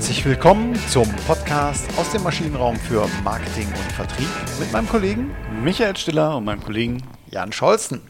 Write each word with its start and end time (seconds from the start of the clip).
Herzlich 0.00 0.24
willkommen 0.24 0.74
zum 0.88 1.06
Podcast 1.26 1.86
aus 1.98 2.10
dem 2.10 2.22
Maschinenraum 2.22 2.76
für 2.76 3.06
Marketing 3.22 3.68
und 3.68 3.92
Vertrieb 3.92 4.30
mit 4.58 4.72
meinem 4.72 4.88
Kollegen 4.88 5.30
Michael 5.62 5.94
Stiller 5.94 6.38
und 6.38 6.46
meinem 6.46 6.64
Kollegen 6.64 7.02
Jan 7.30 7.52
Scholzen. 7.52 8.00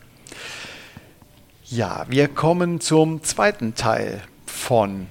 Ja, 1.64 2.06
wir 2.08 2.28
kommen 2.28 2.80
zum 2.80 3.24
zweiten 3.24 3.74
Teil 3.74 4.22
von 4.46 5.08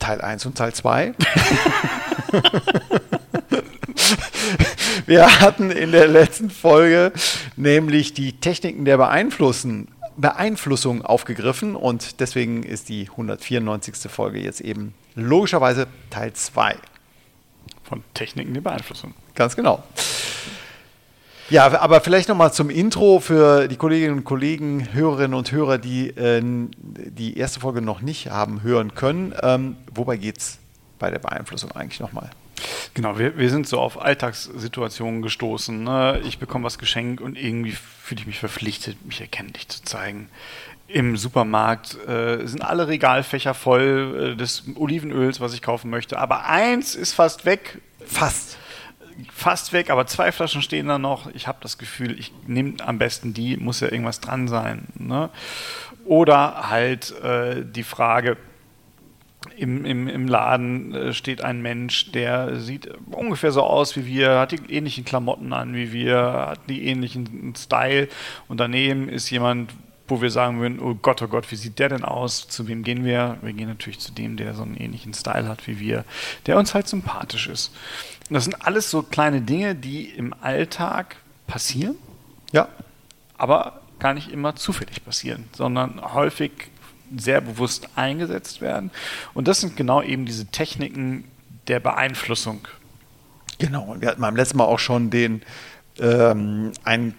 Teil 0.00 0.20
1 0.20 0.46
und 0.46 0.58
Teil 0.58 0.74
2. 0.74 1.14
wir 5.06 5.40
hatten 5.40 5.70
in 5.70 5.92
der 5.92 6.08
letzten 6.08 6.50
Folge 6.50 7.12
nämlich 7.54 8.14
die 8.14 8.32
Techniken 8.32 8.84
der 8.84 8.96
Beeinflussen 8.96 9.86
Beeinflussung 10.16 11.04
aufgegriffen 11.04 11.76
und 11.76 12.18
deswegen 12.18 12.64
ist 12.64 12.88
die 12.88 13.10
194. 13.10 14.10
Folge 14.10 14.40
jetzt 14.40 14.60
eben 14.60 14.92
logischerweise 15.16 15.88
Teil 16.10 16.32
2. 16.32 16.76
Von 17.82 18.04
Techniken 18.14 18.54
der 18.54 18.60
Beeinflussung. 18.60 19.14
Ganz 19.34 19.56
genau. 19.56 19.82
Ja, 21.48 21.78
aber 21.80 22.00
vielleicht 22.00 22.28
nochmal 22.28 22.52
zum 22.52 22.70
Intro 22.70 23.20
für 23.20 23.68
die 23.68 23.76
Kolleginnen 23.76 24.18
und 24.18 24.24
Kollegen, 24.24 24.92
Hörerinnen 24.92 25.34
und 25.34 25.52
Hörer, 25.52 25.78
die 25.78 26.08
äh, 26.08 26.42
die 26.42 27.38
erste 27.38 27.60
Folge 27.60 27.80
noch 27.80 28.00
nicht 28.00 28.30
haben 28.30 28.62
hören 28.62 28.94
können. 28.94 29.32
Ähm, 29.42 29.76
wobei 29.94 30.16
geht 30.16 30.38
es 30.38 30.58
bei 30.98 31.10
der 31.10 31.20
Beeinflussung 31.20 31.70
eigentlich 31.72 32.00
nochmal? 32.00 32.30
Genau, 32.94 33.18
wir, 33.18 33.38
wir 33.38 33.50
sind 33.50 33.68
so 33.68 33.78
auf 33.78 34.00
Alltagssituationen 34.00 35.22
gestoßen. 35.22 35.84
Ne? 35.84 36.20
Ich 36.24 36.38
bekomme 36.38 36.64
was 36.64 36.78
geschenkt 36.78 37.20
und 37.20 37.36
irgendwie 37.36 37.72
fühle 37.72 38.22
ich 38.22 38.26
mich 38.26 38.38
verpflichtet, 38.38 39.04
mich 39.06 39.20
erkenntlich 39.20 39.68
zu 39.68 39.84
zeigen. 39.84 40.28
Im 40.88 41.16
Supermarkt 41.16 41.96
äh, 42.06 42.46
sind 42.46 42.62
alle 42.62 42.86
Regalfächer 42.86 43.54
voll 43.54 44.34
äh, 44.34 44.36
des 44.36 44.64
Olivenöls, 44.76 45.40
was 45.40 45.52
ich 45.52 45.62
kaufen 45.62 45.90
möchte. 45.90 46.18
Aber 46.18 46.46
eins 46.46 46.94
ist 46.94 47.12
fast 47.12 47.44
weg. 47.44 47.80
Fast. 48.04 48.58
Fast 49.32 49.72
weg, 49.72 49.90
aber 49.90 50.06
zwei 50.06 50.30
Flaschen 50.30 50.62
stehen 50.62 50.86
da 50.86 50.98
noch. 50.98 51.28
Ich 51.34 51.48
habe 51.48 51.58
das 51.60 51.78
Gefühl, 51.78 52.18
ich 52.18 52.32
nehme 52.46 52.74
am 52.84 52.98
besten 52.98 53.34
die, 53.34 53.56
muss 53.56 53.80
ja 53.80 53.90
irgendwas 53.90 54.20
dran 54.20 54.46
sein. 54.46 54.86
Ne? 54.94 55.30
Oder 56.04 56.70
halt 56.70 57.18
äh, 57.22 57.64
die 57.64 57.82
Frage, 57.82 58.36
im, 59.56 59.84
im, 59.84 60.08
im 60.08 60.28
Laden 60.28 60.94
äh, 60.94 61.12
steht 61.12 61.42
ein 61.42 61.62
Mensch, 61.62 62.12
der 62.12 62.60
sieht 62.60 62.88
ungefähr 63.10 63.52
so 63.52 63.62
aus 63.62 63.96
wie 63.96 64.06
wir, 64.06 64.38
hat 64.38 64.52
die 64.52 64.72
ähnlichen 64.72 65.04
Klamotten 65.04 65.52
an 65.52 65.74
wie 65.74 65.92
wir, 65.92 66.46
hat 66.50 66.60
die 66.68 66.86
ähnlichen 66.86 67.54
Style 67.56 68.08
und 68.48 68.58
daneben 68.60 69.08
ist 69.08 69.30
jemand, 69.30 69.72
wo 70.08 70.22
wir 70.22 70.30
sagen 70.30 70.60
würden, 70.60 70.80
oh 70.80 70.94
Gott, 70.94 71.22
oh 71.22 71.28
Gott, 71.28 71.50
wie 71.50 71.56
sieht 71.56 71.78
der 71.78 71.88
denn 71.88 72.04
aus? 72.04 72.48
Zu 72.48 72.68
wem 72.68 72.82
gehen 72.82 73.04
wir? 73.04 73.38
Wir 73.42 73.52
gehen 73.52 73.68
natürlich 73.68 73.98
zu 73.98 74.12
dem, 74.12 74.36
der 74.36 74.54
so 74.54 74.62
einen 74.62 74.76
ähnlichen 74.76 75.14
Style 75.14 75.48
hat 75.48 75.66
wie 75.66 75.80
wir, 75.80 76.04
der 76.46 76.58
uns 76.58 76.74
halt 76.74 76.88
sympathisch 76.88 77.48
ist. 77.48 77.72
Und 78.28 78.34
das 78.34 78.44
sind 78.44 78.66
alles 78.66 78.90
so 78.90 79.02
kleine 79.02 79.40
Dinge, 79.40 79.74
die 79.74 80.04
im 80.08 80.34
Alltag 80.40 81.16
passieren. 81.46 81.96
Ja. 82.52 82.68
Aber 83.38 83.82
gar 83.98 84.14
nicht 84.14 84.30
immer 84.30 84.56
zufällig 84.56 85.04
passieren, 85.04 85.48
sondern 85.54 86.00
häufig 86.14 86.52
sehr 87.16 87.40
bewusst 87.40 87.88
eingesetzt 87.96 88.60
werden. 88.60 88.90
Und 89.34 89.48
das 89.48 89.60
sind 89.60 89.76
genau 89.76 90.02
eben 90.02 90.26
diese 90.26 90.46
Techniken 90.46 91.24
der 91.68 91.80
Beeinflussung. 91.80 92.66
Genau, 93.58 93.84
und 93.84 94.00
wir 94.00 94.08
hatten 94.08 94.20
beim 94.20 94.36
letzten 94.36 94.58
Mal 94.58 94.64
auch 94.64 94.78
schon 94.78 95.10
den 95.10 95.42
ähm, 95.98 96.72
einen 96.84 97.14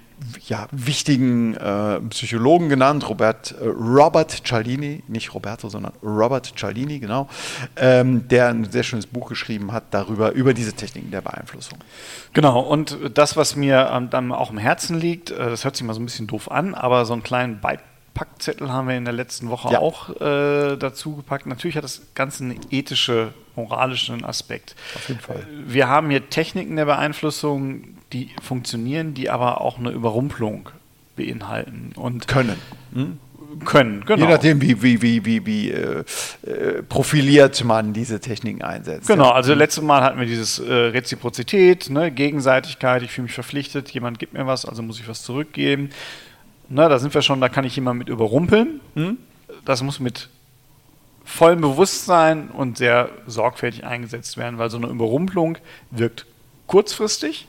ja, 0.48 0.68
wichtigen 0.72 1.56
äh, 1.56 2.00
Psychologen 2.10 2.70
genannt, 2.70 3.08
Robert, 3.08 3.56
äh, 3.60 3.68
Robert 3.68 4.46
Cialdini, 4.46 5.04
nicht 5.08 5.34
Roberto, 5.34 5.70
sondern 5.70 5.94
Robert 6.04 6.54
Cialdini, 6.58 7.00
genau, 7.00 7.30
ähm, 7.76 8.28
der 8.28 8.50
ein 8.50 8.66
sehr 8.66 8.84
schönes 8.84 9.06
Buch 9.06 9.30
geschrieben 9.30 9.72
hat 9.72 9.86
darüber, 9.92 10.32
über 10.32 10.54
diese 10.54 10.74
Techniken 10.74 11.12
der 11.12 11.22
Beeinflussung. 11.22 11.80
Genau, 12.34 12.60
und 12.60 12.98
das, 13.14 13.38
was 13.38 13.56
mir 13.56 13.90
ähm, 13.94 14.10
dann 14.10 14.32
auch 14.32 14.52
im 14.52 14.58
Herzen 14.58 15.00
liegt, 15.00 15.32
äh, 15.32 15.38
das 15.38 15.64
hört 15.64 15.76
sich 15.76 15.86
mal 15.86 15.94
so 15.94 16.00
ein 16.00 16.06
bisschen 16.06 16.28
doof 16.28 16.50
an, 16.52 16.74
aber 16.74 17.06
so 17.06 17.14
einen 17.14 17.24
kleinen 17.24 17.60
Beitrag 17.60 17.86
Packzettel 18.18 18.72
haben 18.72 18.88
wir 18.88 18.98
in 18.98 19.06
der 19.06 19.14
letzten 19.14 19.50
Woche 19.50 19.72
ja. 19.72 19.80
auch 19.80 20.10
äh, 20.10 20.76
dazu 20.76 21.18
gepackt. 21.18 21.46
Natürlich 21.46 21.78
hat 21.78 21.84
das 21.84 22.02
Ganze 22.16 22.46
einen 22.46 22.60
ethischen, 22.72 23.30
moralischen 23.56 24.26
Aspekt. 24.26 24.76
Auf 24.96 25.08
jeden 25.08 25.22
Fall. 25.22 25.46
Wir 25.68 25.88
haben 25.88 26.10
hier 26.10 26.28
Techniken 26.28 26.76
der 26.76 26.86
Beeinflussung, 26.86 27.97
die 28.14 28.30
funktionieren, 28.42 29.14
die 29.14 29.30
aber 29.30 29.62
auch 29.62 29.78
eine 29.78 29.90
Überrumpelung 29.90 30.70
beinhalten. 31.16 31.92
Und 31.96 32.28
können. 32.28 32.58
Hm? 32.94 33.20
Können, 33.66 34.04
genau. 34.06 34.26
Je 34.26 34.32
nachdem, 34.32 34.62
wie, 34.62 34.82
wie, 34.84 35.02
wie, 35.02 35.26
wie, 35.26 35.46
wie 35.46 35.72
äh, 35.72 36.04
äh 36.46 36.84
profiliert 36.84 37.64
man 37.64 37.94
diese 37.94 38.20
Techniken 38.20 38.62
einsetzt. 38.62 39.08
Genau, 39.08 39.30
also 39.30 39.54
hm. 39.54 39.60
letztes 39.60 39.84
Mal 39.84 40.04
hatten 40.04 40.20
wir 40.20 40.28
dieses 40.28 40.60
äh, 40.60 40.72
Reziprozität, 40.72 41.90
ne, 41.90 42.12
Gegenseitigkeit, 42.12 43.04
ich 43.04 43.12
fühle 43.12 43.24
mich 43.24 43.34
verpflichtet, 43.34 43.90
jemand 43.90 44.20
gibt 44.20 44.34
mir 44.34 44.46
was, 44.46 44.66
also 44.66 44.84
muss 44.84 45.00
ich 45.00 45.08
was 45.08 45.24
zurückgeben. 45.24 45.90
Na, 46.70 46.90
da 46.90 47.00
sind 47.00 47.14
wir 47.14 47.22
schon, 47.22 47.40
da 47.40 47.50
kann 47.50 47.64
ich 47.64 47.76
jemanden 47.76 48.00
mit 48.00 48.10
überrumpeln. 48.10 48.82
Hm? 48.96 49.18
Das 49.66 49.82
muss 49.82 50.00
mit 50.00 50.30
vollem 51.24 51.62
Bewusstsein 51.62 52.50
und 52.50 52.78
sehr 52.78 53.10
sorgfältig 53.28 53.86
eingesetzt 53.86 54.38
werden, 54.38 54.58
weil 54.58 54.70
so 54.70 54.78
eine 54.78 54.88
Überrumpelung 54.88 55.58
wirkt 55.92 56.26
kurzfristig, 56.68 57.48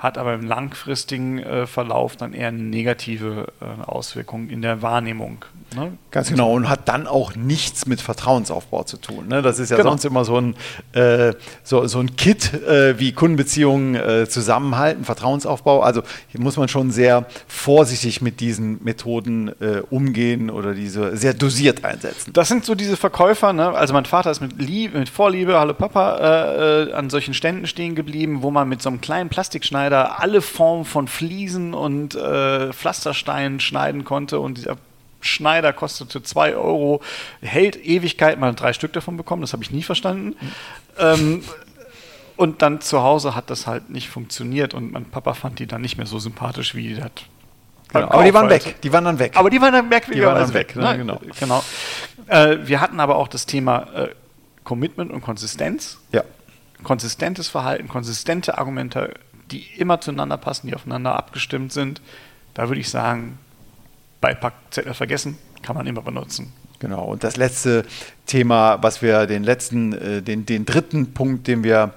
hat 0.00 0.16
aber 0.16 0.34
im 0.34 0.46
langfristigen 0.46 1.38
äh, 1.38 1.66
Verlauf 1.66 2.16
dann 2.16 2.32
eher 2.32 2.50
negative 2.50 3.52
äh, 3.60 3.82
Auswirkungen 3.82 4.48
in 4.48 4.62
der 4.62 4.80
Wahrnehmung. 4.80 5.44
Ne? 5.74 5.96
Ganz 6.10 6.28
genau, 6.28 6.52
und 6.52 6.68
hat 6.68 6.88
dann 6.88 7.06
auch 7.06 7.36
nichts 7.36 7.86
mit 7.86 8.00
Vertrauensaufbau 8.00 8.82
zu 8.82 8.96
tun. 8.96 9.28
Ne? 9.28 9.40
Das 9.40 9.60
ist 9.60 9.70
ja 9.70 9.76
genau. 9.76 9.90
sonst 9.90 10.04
immer 10.04 10.24
so 10.24 10.36
ein, 10.36 10.56
äh, 10.92 11.32
so, 11.62 11.86
so 11.86 12.00
ein 12.00 12.16
Kit, 12.16 12.52
äh, 12.54 12.98
wie 12.98 13.12
Kundenbeziehungen 13.12 13.94
äh, 13.94 14.28
zusammenhalten, 14.28 15.04
Vertrauensaufbau. 15.04 15.80
Also 15.80 16.02
hier 16.28 16.40
muss 16.40 16.56
man 16.56 16.68
schon 16.68 16.90
sehr 16.90 17.26
vorsichtig 17.46 18.20
mit 18.20 18.40
diesen 18.40 18.82
Methoden 18.82 19.48
äh, 19.60 19.82
umgehen 19.90 20.50
oder 20.50 20.74
diese 20.74 21.16
sehr 21.16 21.34
dosiert 21.34 21.84
einsetzen. 21.84 22.32
Das 22.32 22.48
sind 22.48 22.64
so 22.64 22.74
diese 22.74 22.96
Verkäufer, 22.96 23.52
ne? 23.52 23.70
also 23.72 23.94
mein 23.94 24.06
Vater 24.06 24.32
ist 24.32 24.40
mit, 24.40 24.60
Liebe, 24.60 24.98
mit 24.98 25.08
Vorliebe, 25.08 25.56
hallo 25.56 25.74
Papa, 25.74 26.16
äh, 26.16 26.88
äh, 26.88 26.92
an 26.94 27.10
solchen 27.10 27.32
Ständen 27.34 27.68
stehen 27.68 27.94
geblieben, 27.94 28.42
wo 28.42 28.50
man 28.50 28.68
mit 28.68 28.82
so 28.82 28.88
einem 28.88 29.00
kleinen 29.00 29.30
Plastikschneider 29.30 30.20
alle 30.20 30.42
Formen 30.42 30.84
von 30.84 31.06
Fliesen 31.06 31.74
und 31.74 32.14
Pflastersteinen 32.14 33.60
schneiden 33.60 34.04
konnte 34.04 34.40
und 34.40 34.58
dieser 34.58 34.76
Schneider 35.20 35.72
kostete 35.72 36.22
2 36.22 36.56
Euro, 36.56 37.00
hält 37.40 37.76
Ewigkeit, 37.76 38.40
hat 38.40 38.60
drei 38.60 38.72
Stück 38.72 38.92
davon 38.92 39.16
bekommen, 39.16 39.42
das 39.42 39.52
habe 39.52 39.62
ich 39.62 39.70
nie 39.70 39.82
verstanden. 39.82 40.36
Ähm, 40.98 41.42
und 42.36 42.62
dann 42.62 42.80
zu 42.80 43.02
Hause 43.02 43.34
hat 43.36 43.50
das 43.50 43.66
halt 43.66 43.90
nicht 43.90 44.08
funktioniert 44.08 44.72
und 44.72 44.92
mein 44.92 45.04
Papa 45.04 45.34
fand 45.34 45.58
die 45.58 45.66
dann 45.66 45.82
nicht 45.82 45.98
mehr 45.98 46.06
so 46.06 46.18
sympathisch, 46.18 46.74
wie 46.74 46.94
das 46.94 47.10
Genau, 47.92 48.08
aber 48.08 48.24
die 48.24 48.34
waren 48.34 48.48
weg. 48.48 48.80
Die 48.82 48.92
waren 48.92 49.04
dann 49.04 49.18
weg. 49.18 49.32
Aber 49.34 49.50
die 49.50 49.60
waren 49.60 49.72
dann 49.72 49.88
merkwürdigerweise 49.88 50.54
weg. 50.54 50.76
Ne? 50.76 50.96
Genau. 50.96 51.20
genau. 51.38 51.64
Äh, 52.28 52.58
wir 52.62 52.80
hatten 52.80 53.00
aber 53.00 53.16
auch 53.16 53.28
das 53.28 53.46
Thema 53.46 53.88
äh, 53.94 54.08
Commitment 54.64 55.10
und 55.10 55.22
Konsistenz. 55.22 55.98
Ja. 56.12 56.22
Konsistentes 56.84 57.48
Verhalten, 57.48 57.88
konsistente 57.88 58.58
Argumente, 58.58 59.14
die 59.50 59.66
immer 59.76 60.00
zueinander 60.00 60.36
passen, 60.36 60.68
die 60.68 60.74
aufeinander 60.74 61.16
abgestimmt 61.16 61.72
sind. 61.72 62.00
Da 62.54 62.68
würde 62.68 62.80
ich 62.80 62.88
sagen, 62.88 63.38
Beipackzettel 64.20 64.94
vergessen, 64.94 65.38
kann 65.62 65.76
man 65.76 65.86
immer 65.86 66.02
benutzen. 66.02 66.52
Genau, 66.78 67.04
und 67.04 67.24
das 67.24 67.36
letzte 67.36 67.84
Thema, 68.26 68.82
was 68.82 69.02
wir 69.02 69.26
den 69.26 69.44
letzten, 69.44 69.92
äh, 69.92 70.22
den, 70.22 70.46
den 70.46 70.64
dritten 70.64 71.12
Punkt, 71.12 71.46
den 71.46 71.62
wir 71.62 71.92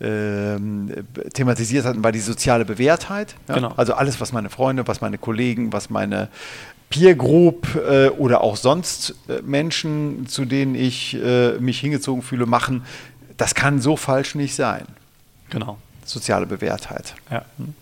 ähm, 0.00 0.92
thematisiert 1.32 1.86
hatten, 1.86 2.04
war 2.04 2.12
die 2.12 2.20
soziale 2.20 2.66
Bewährtheit. 2.66 3.34
Ja? 3.48 3.54
Genau. 3.54 3.72
Also 3.76 3.94
alles, 3.94 4.20
was 4.20 4.32
meine 4.32 4.50
Freunde, 4.50 4.86
was 4.86 5.00
meine 5.00 5.16
Kollegen, 5.16 5.72
was 5.72 5.88
meine 5.88 6.28
Peer 6.90 7.14
Group 7.14 7.74
äh, 7.76 8.08
oder 8.08 8.42
auch 8.42 8.56
sonst 8.56 9.14
äh, 9.28 9.40
Menschen, 9.42 10.26
zu 10.26 10.44
denen 10.44 10.74
ich 10.74 11.14
äh, 11.14 11.52
mich 11.58 11.80
hingezogen 11.80 12.22
fühle, 12.22 12.44
machen, 12.46 12.84
das 13.38 13.54
kann 13.54 13.80
so 13.80 13.96
falsch 13.96 14.34
nicht 14.34 14.54
sein. 14.54 14.84
Genau. 15.50 15.78
Soziale 16.04 16.46
Bewährtheit. 16.46 17.14
Ja. 17.30 17.44
Hm. 17.56 17.74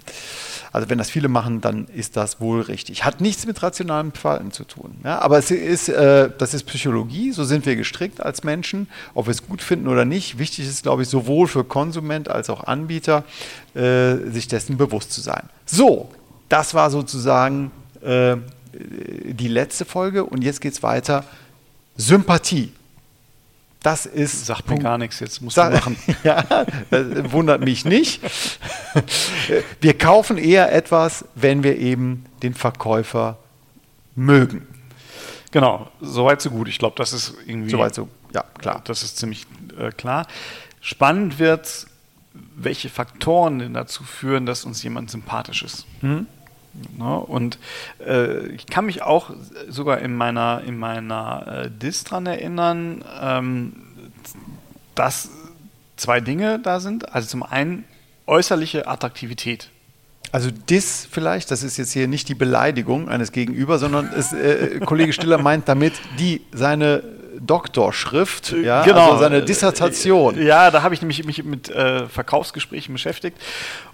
Also 0.74 0.90
wenn 0.90 0.98
das 0.98 1.08
viele 1.08 1.28
machen, 1.28 1.60
dann 1.60 1.86
ist 1.94 2.16
das 2.16 2.40
wohl 2.40 2.60
richtig. 2.60 3.04
Hat 3.04 3.20
nichts 3.20 3.46
mit 3.46 3.62
rationalem 3.62 4.10
Verhalten 4.10 4.50
zu 4.50 4.64
tun. 4.64 4.96
Ja, 5.04 5.20
aber 5.20 5.38
es 5.38 5.52
ist, 5.52 5.88
äh, 5.88 6.28
das 6.36 6.52
ist 6.52 6.64
Psychologie, 6.64 7.30
so 7.30 7.44
sind 7.44 7.64
wir 7.64 7.76
gestrickt 7.76 8.20
als 8.20 8.42
Menschen, 8.42 8.88
ob 9.14 9.26
wir 9.26 9.30
es 9.30 9.46
gut 9.46 9.62
finden 9.62 9.86
oder 9.86 10.04
nicht. 10.04 10.36
Wichtig 10.40 10.66
ist, 10.66 10.82
glaube 10.82 11.02
ich, 11.02 11.08
sowohl 11.08 11.46
für 11.46 11.62
Konsument 11.62 12.28
als 12.28 12.50
auch 12.50 12.64
Anbieter, 12.64 13.22
äh, 13.76 14.16
sich 14.32 14.48
dessen 14.48 14.76
bewusst 14.76 15.12
zu 15.12 15.20
sein. 15.20 15.48
So, 15.64 16.10
das 16.48 16.74
war 16.74 16.90
sozusagen 16.90 17.70
äh, 18.02 18.34
die 18.72 19.48
letzte 19.48 19.84
Folge 19.84 20.24
und 20.24 20.42
jetzt 20.42 20.60
geht 20.60 20.72
es 20.72 20.82
weiter. 20.82 21.22
Sympathie. 21.96 22.72
Das 23.84 24.06
ist. 24.06 24.46
Sagt 24.46 24.70
mir 24.70 24.78
gar 24.78 24.96
nichts, 24.96 25.20
jetzt 25.20 25.42
musst 25.42 25.58
du 25.58 25.62
machen. 25.68 25.98
ja, 26.24 26.42
wundert 26.90 27.60
mich 27.60 27.84
nicht. 27.84 28.22
Wir 29.82 29.98
kaufen 29.98 30.38
eher 30.38 30.72
etwas, 30.72 31.26
wenn 31.34 31.62
wir 31.62 31.76
eben 31.76 32.24
den 32.42 32.54
Verkäufer 32.54 33.36
mögen. 34.14 34.66
Genau, 35.50 35.90
soweit 36.00 36.40
so 36.40 36.50
gut. 36.50 36.66
Ich 36.68 36.78
glaube, 36.78 36.96
das 36.96 37.12
ist 37.12 37.34
irgendwie. 37.44 37.70
Soweit 37.70 37.94
so. 37.94 38.08
Ja, 38.32 38.42
klar. 38.56 38.80
Das 38.86 39.02
ist 39.02 39.18
ziemlich 39.18 39.46
äh, 39.78 39.90
klar. 39.90 40.26
Spannend 40.80 41.38
wird, 41.38 41.86
welche 42.56 42.88
Faktoren 42.88 43.58
denn 43.58 43.74
dazu 43.74 44.02
führen, 44.02 44.46
dass 44.46 44.64
uns 44.64 44.82
jemand 44.82 45.10
sympathisch 45.10 45.62
ist. 45.62 45.84
Mhm. 46.00 46.26
Ne? 46.96 47.18
Und 47.18 47.58
äh, 48.04 48.46
ich 48.48 48.66
kann 48.66 48.86
mich 48.86 49.02
auch 49.02 49.30
sogar 49.68 49.98
in 50.00 50.14
meiner, 50.14 50.62
in 50.66 50.78
meiner 50.78 51.64
äh, 51.64 51.70
Dis 51.70 52.04
dran 52.04 52.26
erinnern, 52.26 53.04
ähm, 53.20 53.74
dass 54.94 55.30
zwei 55.96 56.20
Dinge 56.20 56.58
da 56.58 56.80
sind. 56.80 57.14
Also 57.14 57.28
zum 57.28 57.42
einen 57.42 57.84
äußerliche 58.26 58.86
Attraktivität. 58.88 59.70
Also 60.32 60.50
dis 60.50 61.06
vielleicht, 61.08 61.50
das 61.50 61.62
ist 61.62 61.76
jetzt 61.76 61.92
hier 61.92 62.08
nicht 62.08 62.28
die 62.28 62.34
Beleidigung 62.34 63.08
eines 63.08 63.30
Gegenüber, 63.30 63.78
sondern 63.78 64.10
es, 64.16 64.32
äh, 64.32 64.80
Kollege 64.84 65.12
Stiller 65.12 65.38
meint 65.42 65.68
damit 65.68 65.94
die 66.18 66.40
seine 66.52 67.04
Doktorschrift, 67.38 68.52
ja, 68.52 68.82
genau. 68.82 69.12
also 69.12 69.18
seine 69.18 69.44
Dissertation. 69.44 70.40
Ja, 70.40 70.70
da 70.70 70.82
habe 70.82 70.94
ich 70.94 71.02
nämlich 71.02 71.24
mich 71.24 71.44
mit 71.44 71.68
äh, 71.68 72.08
Verkaufsgesprächen 72.08 72.94
beschäftigt 72.94 73.36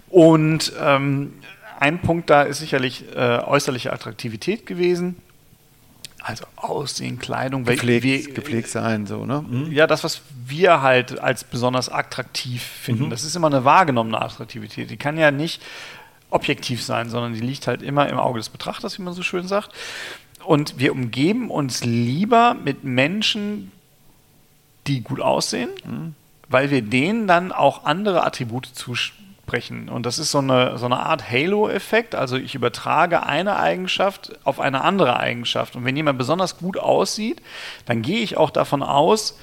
und 0.09 0.73
ähm, 0.81 1.33
ein 1.81 1.99
Punkt 1.99 2.29
da 2.29 2.43
ist 2.43 2.59
sicherlich 2.59 3.03
äh, 3.15 3.39
äußerliche 3.39 3.91
Attraktivität 3.91 4.67
gewesen. 4.67 5.17
Also 6.21 6.45
Aussehen, 6.55 7.17
Kleidung, 7.17 7.65
gepflegt, 7.65 8.03
wir, 8.03 8.33
gepflegt 8.33 8.69
sein, 8.69 9.07
so, 9.07 9.25
ne? 9.25 9.41
Mhm. 9.41 9.71
Ja, 9.71 9.87
das, 9.87 10.03
was 10.03 10.21
wir 10.45 10.83
halt 10.83 11.19
als 11.19 11.43
besonders 11.43 11.89
attraktiv 11.89 12.61
finden, 12.61 13.05
mhm. 13.05 13.09
das 13.09 13.23
ist 13.23 13.35
immer 13.35 13.47
eine 13.47 13.65
wahrgenommene 13.65 14.21
Attraktivität. 14.21 14.91
Die 14.91 14.97
kann 14.97 15.17
ja 15.17 15.31
nicht 15.31 15.59
objektiv 16.29 16.83
sein, 16.83 17.09
sondern 17.09 17.33
die 17.33 17.39
liegt 17.39 17.65
halt 17.65 17.81
immer 17.81 18.07
im 18.07 18.19
Auge 18.19 18.37
des 18.37 18.49
Betrachters, 18.49 18.99
wie 18.99 19.01
man 19.01 19.15
so 19.15 19.23
schön 19.23 19.47
sagt. 19.47 19.71
Und 20.45 20.77
wir 20.77 20.91
umgeben 20.91 21.49
uns 21.49 21.83
lieber 21.83 22.53
mit 22.53 22.83
Menschen, 22.83 23.71
die 24.85 25.01
gut 25.01 25.19
aussehen, 25.19 25.71
mhm. 25.83 26.13
weil 26.47 26.69
wir 26.69 26.83
denen 26.83 27.25
dann 27.25 27.51
auch 27.51 27.85
andere 27.85 28.23
Attribute 28.23 28.67
zusprechen 28.67 29.30
sprechen. 29.51 29.89
Und 29.89 30.05
das 30.05 30.17
ist 30.17 30.31
so 30.31 30.37
eine, 30.37 30.77
so 30.77 30.85
eine 30.85 30.99
Art 30.99 31.29
Halo-Effekt. 31.29 32.15
Also 32.15 32.37
ich 32.37 32.55
übertrage 32.55 33.23
eine 33.23 33.57
Eigenschaft 33.57 34.31
auf 34.45 34.61
eine 34.61 34.81
andere 34.81 35.19
Eigenschaft. 35.19 35.75
Und 35.75 35.83
wenn 35.83 35.95
jemand 35.97 36.17
besonders 36.17 36.57
gut 36.57 36.77
aussieht, 36.77 37.41
dann 37.85 38.01
gehe 38.01 38.19
ich 38.19 38.37
auch 38.37 38.49
davon 38.49 38.81
aus, 38.81 39.37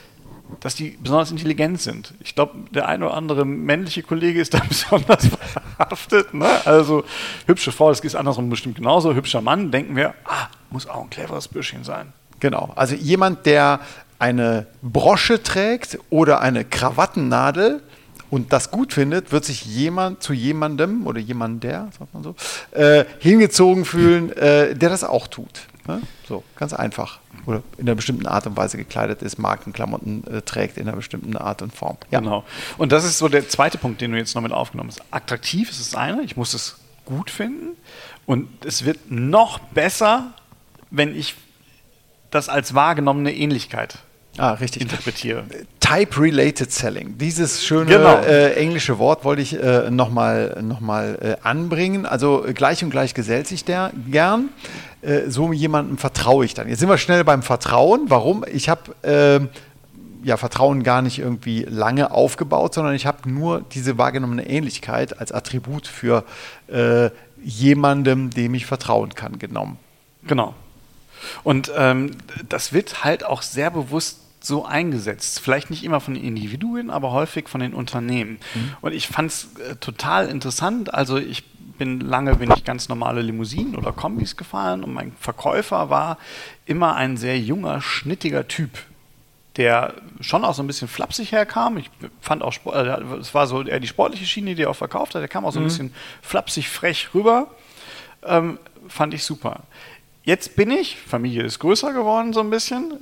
dass 0.60 0.74
die 0.74 0.96
besonders 0.98 1.30
intelligent 1.30 1.78
sind. 1.78 2.14
Ich 2.20 2.34
glaube, 2.34 2.54
der 2.70 2.88
ein 2.88 3.02
oder 3.02 3.12
andere 3.12 3.44
männliche 3.44 4.02
Kollege 4.02 4.40
ist 4.40 4.54
da 4.54 4.62
besonders 4.68 5.28
verhaftet. 5.76 6.32
Ne? 6.32 6.48
Also 6.64 7.04
hübsche 7.46 7.70
Frau, 7.70 7.90
das 7.90 8.00
ist 8.00 8.14
andersrum 8.14 8.48
bestimmt 8.48 8.76
genauso. 8.76 9.14
Hübscher 9.14 9.42
Mann, 9.42 9.70
denken 9.70 9.94
wir, 9.94 10.14
ah, 10.24 10.48
muss 10.70 10.88
auch 10.88 11.02
ein 11.02 11.10
cleveres 11.10 11.48
Bürschchen 11.48 11.84
sein. 11.84 12.14
Genau. 12.40 12.72
Also 12.76 12.94
jemand, 12.94 13.44
der 13.44 13.80
eine 14.18 14.66
Brosche 14.80 15.42
trägt 15.42 15.98
oder 16.08 16.40
eine 16.40 16.64
Krawattennadel, 16.64 17.82
und 18.30 18.52
das 18.52 18.70
gut 18.70 18.92
findet, 18.92 19.32
wird 19.32 19.44
sich 19.44 19.64
jemand 19.64 20.22
zu 20.22 20.32
jemandem 20.32 21.06
oder 21.06 21.20
jemand 21.20 21.64
der, 21.64 21.88
sagt 21.98 22.12
man 22.14 22.22
so, 22.22 22.34
äh, 22.72 23.04
hingezogen 23.18 23.84
fühlen, 23.84 24.32
äh, 24.32 24.74
der 24.74 24.88
das 24.90 25.04
auch 25.04 25.26
tut. 25.26 25.66
Ne? 25.86 26.02
So, 26.26 26.44
ganz 26.56 26.74
einfach. 26.74 27.18
Oder 27.46 27.62
in 27.78 27.86
einer 27.86 27.94
bestimmten 27.94 28.26
Art 28.26 28.46
und 28.46 28.56
Weise 28.56 28.76
gekleidet 28.76 29.22
ist, 29.22 29.38
Markenklamotten 29.38 30.26
äh, 30.26 30.42
trägt 30.42 30.76
in 30.76 30.86
einer 30.86 30.96
bestimmten 30.96 31.36
Art 31.36 31.62
und 31.62 31.74
Form. 31.74 31.96
Ja. 32.10 32.20
Genau. 32.20 32.44
Und 32.76 32.92
das 32.92 33.04
ist 33.04 33.18
so 33.18 33.28
der 33.28 33.48
zweite 33.48 33.78
Punkt, 33.78 34.00
den 34.02 34.12
du 34.12 34.18
jetzt 34.18 34.34
noch 34.34 34.42
mit 34.42 34.52
aufgenommen 34.52 34.90
hast. 34.90 35.02
Attraktiv 35.10 35.70
ist 35.70 35.80
das 35.80 35.94
eine, 35.94 36.22
ich 36.22 36.36
muss 36.36 36.52
es 36.52 36.76
gut 37.06 37.30
finden. 37.30 37.76
Und 38.26 38.66
es 38.66 38.84
wird 38.84 39.10
noch 39.10 39.58
besser, 39.58 40.34
wenn 40.90 41.16
ich 41.16 41.34
das 42.30 42.50
als 42.50 42.74
wahrgenommene 42.74 43.34
Ähnlichkeit 43.34 43.98
ah, 44.38 44.52
richtig. 44.52 44.82
interpretiere. 44.82 45.44
Type-Related 45.80 46.72
Selling. 46.72 47.18
Dieses 47.18 47.64
schöne 47.64 47.86
genau. 47.86 48.20
äh, 48.20 48.54
englische 48.54 48.98
Wort 48.98 49.24
wollte 49.24 49.42
ich 49.42 49.60
äh, 49.60 49.90
nochmal 49.90 50.58
noch 50.62 50.80
mal, 50.80 51.18
äh, 51.20 51.46
anbringen. 51.46 52.06
Also 52.06 52.44
gleich 52.54 52.82
und 52.82 52.90
gleich 52.90 53.14
gesellt 53.14 53.46
sich 53.46 53.64
der 53.64 53.92
gern. 54.10 54.50
Äh, 55.02 55.28
so 55.28 55.52
jemandem 55.52 55.98
vertraue 55.98 56.44
ich 56.44 56.54
dann. 56.54 56.68
Jetzt 56.68 56.80
sind 56.80 56.88
wir 56.88 56.98
schnell 56.98 57.24
beim 57.24 57.42
Vertrauen. 57.42 58.06
Warum? 58.08 58.44
Ich 58.50 58.68
habe 58.68 58.94
ähm, 59.02 59.48
ja, 60.22 60.36
Vertrauen 60.36 60.82
gar 60.82 61.02
nicht 61.02 61.18
irgendwie 61.18 61.62
lange 61.62 62.10
aufgebaut, 62.10 62.74
sondern 62.74 62.94
ich 62.94 63.06
habe 63.06 63.28
nur 63.30 63.62
diese 63.72 63.98
wahrgenommene 63.98 64.48
Ähnlichkeit 64.48 65.20
als 65.20 65.32
Attribut 65.32 65.86
für 65.86 66.24
äh, 66.68 67.10
jemandem, 67.42 68.30
dem 68.30 68.54
ich 68.54 68.66
vertrauen 68.66 69.14
kann, 69.14 69.38
genommen. 69.38 69.78
Genau. 70.26 70.54
Und 71.44 71.72
ähm, 71.76 72.12
das 72.48 72.72
wird 72.72 73.04
halt 73.04 73.24
auch 73.24 73.42
sehr 73.42 73.70
bewusst 73.70 74.20
so 74.48 74.64
eingesetzt. 74.64 75.40
Vielleicht 75.40 75.70
nicht 75.70 75.84
immer 75.84 76.00
von 76.00 76.14
den 76.14 76.24
Individuen, 76.24 76.90
aber 76.90 77.12
häufig 77.12 77.48
von 77.48 77.60
den 77.60 77.74
Unternehmen. 77.74 78.40
Mhm. 78.54 78.76
Und 78.80 78.92
ich 78.92 79.06
fand 79.06 79.30
es 79.30 79.48
äh, 79.56 79.76
total 79.76 80.28
interessant. 80.28 80.92
Also 80.92 81.18
ich 81.18 81.44
bin 81.78 82.00
lange 82.00 82.34
bin 82.34 82.50
ich 82.50 82.64
ganz 82.64 82.88
normale 82.88 83.22
Limousinen 83.22 83.76
oder 83.76 83.92
Kombis 83.92 84.36
gefahren 84.36 84.82
und 84.82 84.92
mein 84.92 85.12
Verkäufer 85.20 85.88
war 85.90 86.18
immer 86.66 86.96
ein 86.96 87.16
sehr 87.16 87.38
junger, 87.38 87.80
schnittiger 87.80 88.48
Typ, 88.48 88.70
der 89.56 89.94
schon 90.20 90.44
auch 90.44 90.54
so 90.54 90.62
ein 90.62 90.66
bisschen 90.66 90.88
flapsig 90.88 91.32
herkam. 91.32 91.78
Ich 91.78 91.88
fand 92.20 92.42
auch, 92.42 92.54
äh, 92.66 93.00
es 93.20 93.32
war 93.32 93.46
so 93.46 93.62
eher 93.62 93.80
die 93.80 93.86
sportliche 93.86 94.26
Schiene, 94.26 94.54
die 94.54 94.62
er 94.62 94.70
auch 94.70 94.76
verkauft 94.76 95.14
hat. 95.14 95.22
Der 95.22 95.28
kam 95.28 95.46
auch 95.46 95.52
so 95.52 95.60
ein 95.60 95.62
mhm. 95.62 95.68
bisschen 95.68 95.94
flapsig 96.20 96.68
frech 96.68 97.10
rüber. 97.14 97.46
Ähm, 98.24 98.58
fand 98.88 99.14
ich 99.14 99.24
super. 99.24 99.62
Jetzt 100.24 100.56
bin 100.56 100.70
ich, 100.70 100.96
Familie 100.96 101.44
ist 101.44 101.58
größer 101.60 101.92
geworden 101.92 102.32
so 102.32 102.40
ein 102.40 102.50
bisschen, 102.50 102.98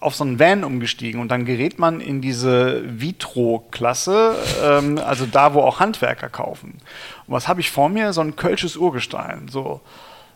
auf 0.00 0.14
so 0.14 0.24
einen 0.24 0.38
Van 0.38 0.64
umgestiegen 0.64 1.20
und 1.20 1.28
dann 1.28 1.44
gerät 1.44 1.78
man 1.78 2.00
in 2.00 2.22
diese 2.22 2.82
Vitro-Klasse, 2.86 4.34
ähm, 4.62 4.98
also 4.98 5.26
da, 5.26 5.52
wo 5.52 5.60
auch 5.60 5.78
Handwerker 5.78 6.30
kaufen. 6.30 6.78
Und 7.26 7.34
was 7.34 7.46
habe 7.46 7.60
ich 7.60 7.70
vor 7.70 7.90
mir? 7.90 8.14
So 8.14 8.22
ein 8.22 8.34
kölsches 8.34 8.76
Urgestein. 8.76 9.48
So, 9.48 9.82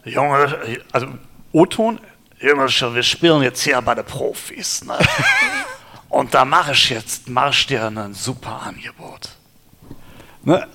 Junge, 0.04 0.58
also 0.92 1.06
O-Ton, 1.52 1.98
Junge, 2.40 2.66
wir 2.66 3.02
spielen 3.02 3.42
jetzt 3.42 3.62
hier 3.62 3.80
bei 3.80 3.94
den 3.94 4.04
Profis. 4.04 4.84
Ne? 4.84 4.98
und 6.10 6.34
da 6.34 6.44
mache 6.44 6.72
ich 6.72 6.90
jetzt, 6.90 7.30
mache 7.30 7.50
ich 7.50 7.66
dir 7.66 7.86
ein 7.86 8.12
super 8.12 8.60
Angebot. 8.66 9.30
Ne? 10.42 10.66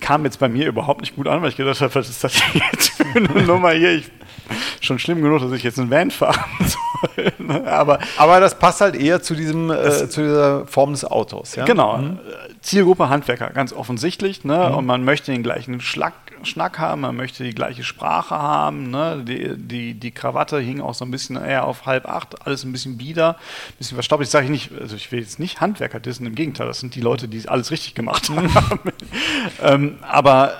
Kam 0.00 0.24
jetzt 0.24 0.38
bei 0.38 0.50
mir 0.50 0.66
überhaupt 0.66 1.00
nicht 1.00 1.16
gut 1.16 1.28
an, 1.28 1.40
weil 1.40 1.48
ich 1.48 1.56
gedacht 1.56 1.80
habe, 1.80 1.94
was 1.94 2.10
ist 2.10 2.22
das 2.22 2.34
jetzt 2.52 2.90
für 2.90 3.04
eine 3.04 3.42
Nummer 3.46 3.70
hier? 3.70 3.92
Ich 3.92 4.10
schon 4.80 4.98
schlimm 4.98 5.22
genug, 5.22 5.40
dass 5.40 5.52
ich 5.52 5.62
jetzt 5.62 5.78
einen 5.78 5.90
Van 5.90 6.10
fahren 6.10 6.44
soll. 6.60 7.32
Ne? 7.38 7.66
aber, 7.66 7.98
aber 8.16 8.40
das 8.40 8.58
passt 8.58 8.80
halt 8.80 8.94
eher 8.94 9.22
zu, 9.22 9.34
diesem, 9.34 9.70
äh, 9.70 10.08
zu 10.08 10.22
dieser 10.22 10.66
Form 10.66 10.92
des 10.92 11.04
Autos. 11.04 11.54
Ja? 11.54 11.64
Genau. 11.64 11.98
Mhm. 11.98 12.18
Zielgruppe 12.60 13.08
Handwerker, 13.08 13.50
ganz 13.50 13.72
offensichtlich. 13.72 14.44
Ne? 14.44 14.68
Mhm. 14.70 14.76
Und 14.76 14.86
man 14.86 15.04
möchte 15.04 15.32
den 15.32 15.42
gleichen 15.42 15.80
Schlag, 15.80 16.14
Schnack 16.44 16.78
haben, 16.78 17.02
man 17.02 17.16
möchte 17.16 17.44
die 17.44 17.54
gleiche 17.54 17.84
Sprache 17.84 18.34
haben. 18.34 18.90
Ne? 18.90 19.22
Die, 19.26 19.56
die, 19.56 19.94
die 19.94 20.10
Krawatte 20.10 20.58
hing 20.58 20.80
auch 20.80 20.94
so 20.94 21.04
ein 21.04 21.10
bisschen 21.10 21.36
eher 21.36 21.66
auf 21.66 21.86
halb 21.86 22.08
acht, 22.08 22.46
alles 22.46 22.64
ein 22.64 22.72
bisschen 22.72 22.98
bieder, 22.98 23.30
ein 23.30 23.76
bisschen 23.78 23.96
verstaubt. 23.96 24.22
Ich 24.22 24.30
sage 24.30 24.50
nicht, 24.50 24.70
also 24.78 24.96
ich 24.96 25.12
will 25.12 25.20
jetzt 25.20 25.38
nicht 25.38 25.60
Handwerker 25.60 26.00
dissen, 26.00 26.26
im 26.26 26.34
Gegenteil, 26.34 26.66
das 26.66 26.80
sind 26.80 26.94
die 26.94 27.00
Leute, 27.00 27.28
die 27.28 27.48
alles 27.48 27.70
richtig 27.70 27.94
gemacht 27.94 28.30
mhm. 28.30 28.54
haben. 28.54 28.80
ähm, 29.62 29.98
aber 30.02 30.54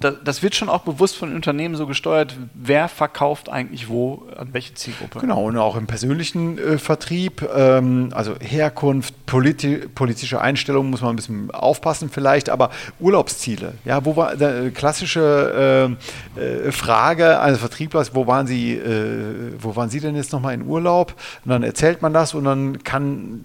das 0.00 0.42
wird 0.42 0.54
schon 0.54 0.68
auch 0.68 0.82
bewusst 0.82 1.16
von 1.16 1.34
Unternehmen 1.34 1.74
so 1.74 1.86
gesteuert, 1.86 2.36
wer 2.54 2.88
verkauft 2.88 3.48
eigentlich 3.48 3.88
wo, 3.88 4.28
an 4.36 4.50
welche 4.52 4.74
Zielgruppe. 4.74 5.18
Genau, 5.18 5.44
und 5.44 5.56
auch 5.56 5.76
im 5.76 5.86
persönlichen 5.86 6.56
äh, 6.58 6.78
Vertrieb, 6.78 7.42
ähm, 7.54 8.10
also 8.14 8.36
Herkunft, 8.38 9.26
politi 9.26 9.78
politische 9.94 10.40
Einstellungen 10.40 10.90
muss 10.90 11.00
man 11.00 11.10
ein 11.10 11.16
bisschen 11.16 11.50
aufpassen 11.50 12.10
vielleicht, 12.10 12.48
aber 12.48 12.70
Urlaubsziele, 13.00 13.74
ja, 13.84 14.04
wo 14.04 14.14
war 14.16 14.40
äh, 14.40 14.70
klassische 14.70 15.96
äh, 16.36 16.40
äh, 16.40 16.72
Frage 16.72 17.40
eines 17.40 17.58
Vertrieblers, 17.58 18.14
wo 18.14 18.26
waren 18.28 18.46
Sie, 18.46 18.74
äh, 18.74 19.54
wo 19.58 19.74
waren 19.74 19.90
Sie 19.90 20.00
denn 20.00 20.14
jetzt 20.14 20.32
nochmal 20.32 20.54
in 20.54 20.62
Urlaub? 20.62 21.14
Und 21.44 21.50
dann 21.50 21.64
erzählt 21.64 22.02
man 22.02 22.12
das 22.12 22.34
und 22.34 22.44
dann 22.44 22.84
kann 22.84 23.44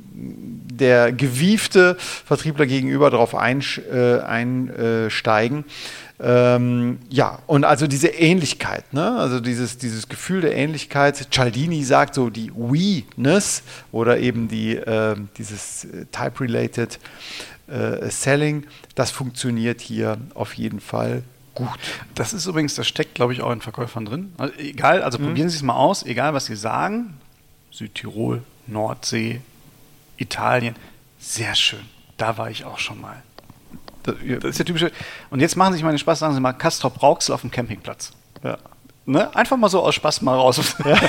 der 0.78 1.12
gewiefte 1.12 1.96
Vertriebler 2.00 2.66
gegenüber 2.66 3.10
darauf 3.10 3.34
äh, 3.34 4.20
einsteigen. 4.20 5.66
Ähm, 6.20 7.00
ja, 7.10 7.40
und 7.46 7.66
also 7.66 7.88
diese 7.88 8.08
Ähnlichkeit, 8.08 8.94
ne? 8.94 9.18
also 9.18 9.42
dieses, 9.42 9.78
dieses 9.78 10.08
Gefühl 10.08 10.42
der 10.42 10.56
Ähnlichkeit. 10.56 11.28
Cialdini 11.32 11.84
sagt 11.84 12.16
so 12.16 12.30
die 12.30 12.52
We-ness 12.56 13.64
oder 13.92 14.18
eben 14.18 14.48
die, 14.48 14.76
äh, 14.76 15.16
dieses 15.38 15.88
Type-Related 16.12 17.00
äh, 17.68 18.10
Selling, 18.10 18.66
das 18.96 19.12
funktioniert 19.12 19.82
hier 19.82 20.18
auf 20.36 20.54
jeden 20.54 20.80
Fall 20.80 21.24
gut. 21.54 21.80
Das 22.14 22.34
ist 22.34 22.46
übrigens, 22.46 22.76
das 22.76 22.88
steckt, 22.88 23.16
glaube 23.16 23.34
ich, 23.34 23.42
auch 23.42 23.52
in 23.52 23.62
Verkäufern 23.62 24.06
drin. 24.06 24.34
Also 24.38 24.54
egal, 24.58 25.02
also 25.02 25.18
mhm. 25.18 25.28
probieren 25.28 25.50
Sie 25.50 25.58
es 25.58 25.64
mal 25.64 25.76
aus, 25.76 26.06
egal 26.06 26.34
was 26.34 26.46
Sie 26.46 26.56
sagen. 26.56 27.18
Südtirol, 27.72 28.42
Nordsee, 28.68 29.42
Italien, 30.18 30.76
sehr 31.20 31.56
schön. 31.56 31.84
Da 32.18 32.38
war 32.38 32.50
ich 32.50 32.64
auch 32.64 32.80
schon 32.80 33.02
mal. 33.02 33.22
Das, 34.06 34.16
das 34.42 34.52
ist 34.52 34.60
der 34.60 34.66
typische. 34.66 34.92
Und 35.30 35.40
jetzt 35.40 35.56
machen 35.56 35.74
Sie 35.74 35.78
sich 35.78 35.84
mal 35.84 35.92
den 35.92 36.00
Spaß, 36.00 36.20
sagen 36.20 36.34
Sie 36.34 36.40
mal 36.40 36.54
Castrop 36.54 37.02
Rauxel 37.02 37.34
auf 37.34 37.42
dem 37.42 37.52
Campingplatz. 37.52 38.12
Ja. 38.44 38.58
Ne? 39.08 39.36
Einfach 39.36 39.58
mal 39.58 39.70
so 39.70 39.82
aus 39.82 39.96
Spaß 39.96 40.22
mal 40.22 40.36
raus. 40.36 40.76
Ja. 40.84 41.00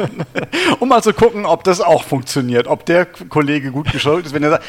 um 0.80 0.88
mal 0.88 1.02
zu 1.02 1.12
gucken, 1.12 1.44
ob 1.44 1.64
das 1.64 1.80
auch 1.80 2.04
funktioniert, 2.04 2.66
ob 2.66 2.86
der 2.86 3.06
Kollege 3.06 3.72
gut 3.72 3.92
geschaut 3.92 4.24
ist. 4.24 4.32
Wenn 4.32 4.42
er 4.42 4.50
sagt, 4.50 4.64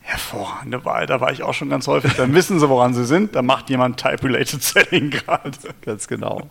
hervorragende 0.00 0.84
Wahl, 0.84 1.06
da 1.06 1.20
war 1.20 1.30
ich 1.30 1.42
auch 1.44 1.54
schon 1.54 1.70
ganz 1.70 1.86
häufig, 1.86 2.14
dann 2.14 2.34
wissen 2.34 2.58
sie, 2.58 2.68
woran 2.68 2.94
sie 2.94 3.04
sind. 3.04 3.36
Da 3.36 3.42
macht 3.42 3.70
jemand 3.70 3.98
Type-Related 4.00 4.62
Selling 4.62 5.10
gerade. 5.10 5.52
Ganz 5.82 6.08
genau. 6.08 6.42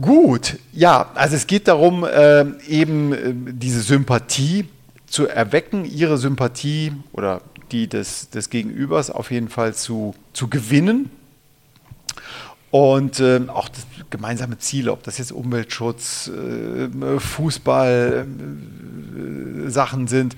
Gut, 0.00 0.58
ja, 0.72 1.10
also 1.14 1.36
es 1.36 1.46
geht 1.46 1.68
darum, 1.68 2.04
äh, 2.04 2.46
eben 2.66 3.12
äh, 3.12 3.34
diese 3.34 3.82
Sympathie 3.82 4.66
zu 5.06 5.28
erwecken, 5.28 5.84
ihre 5.84 6.16
Sympathie 6.16 6.92
oder 7.12 7.42
die 7.72 7.88
des, 7.88 8.30
des 8.30 8.50
Gegenübers 8.50 9.10
auf 9.10 9.30
jeden 9.30 9.48
Fall 9.48 9.74
zu, 9.74 10.14
zu 10.32 10.48
gewinnen 10.48 11.10
und 12.70 13.20
äh, 13.20 13.40
auch 13.48 13.68
gemeinsame 14.10 14.58
Ziele, 14.58 14.92
ob 14.92 15.02
das 15.02 15.18
jetzt 15.18 15.30
Umweltschutz, 15.30 16.28
äh, 16.28 17.18
Fußball, 17.20 18.26
äh, 19.66 19.70
Sachen 19.70 20.08
sind, 20.08 20.36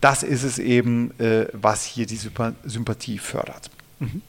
das 0.00 0.22
ist 0.22 0.44
es 0.44 0.58
eben, 0.58 1.18
äh, 1.20 1.46
was 1.52 1.84
hier 1.84 2.06
die 2.06 2.18
Sympathie 2.64 3.18
fördert. 3.18 3.70
Mhm. 3.98 4.22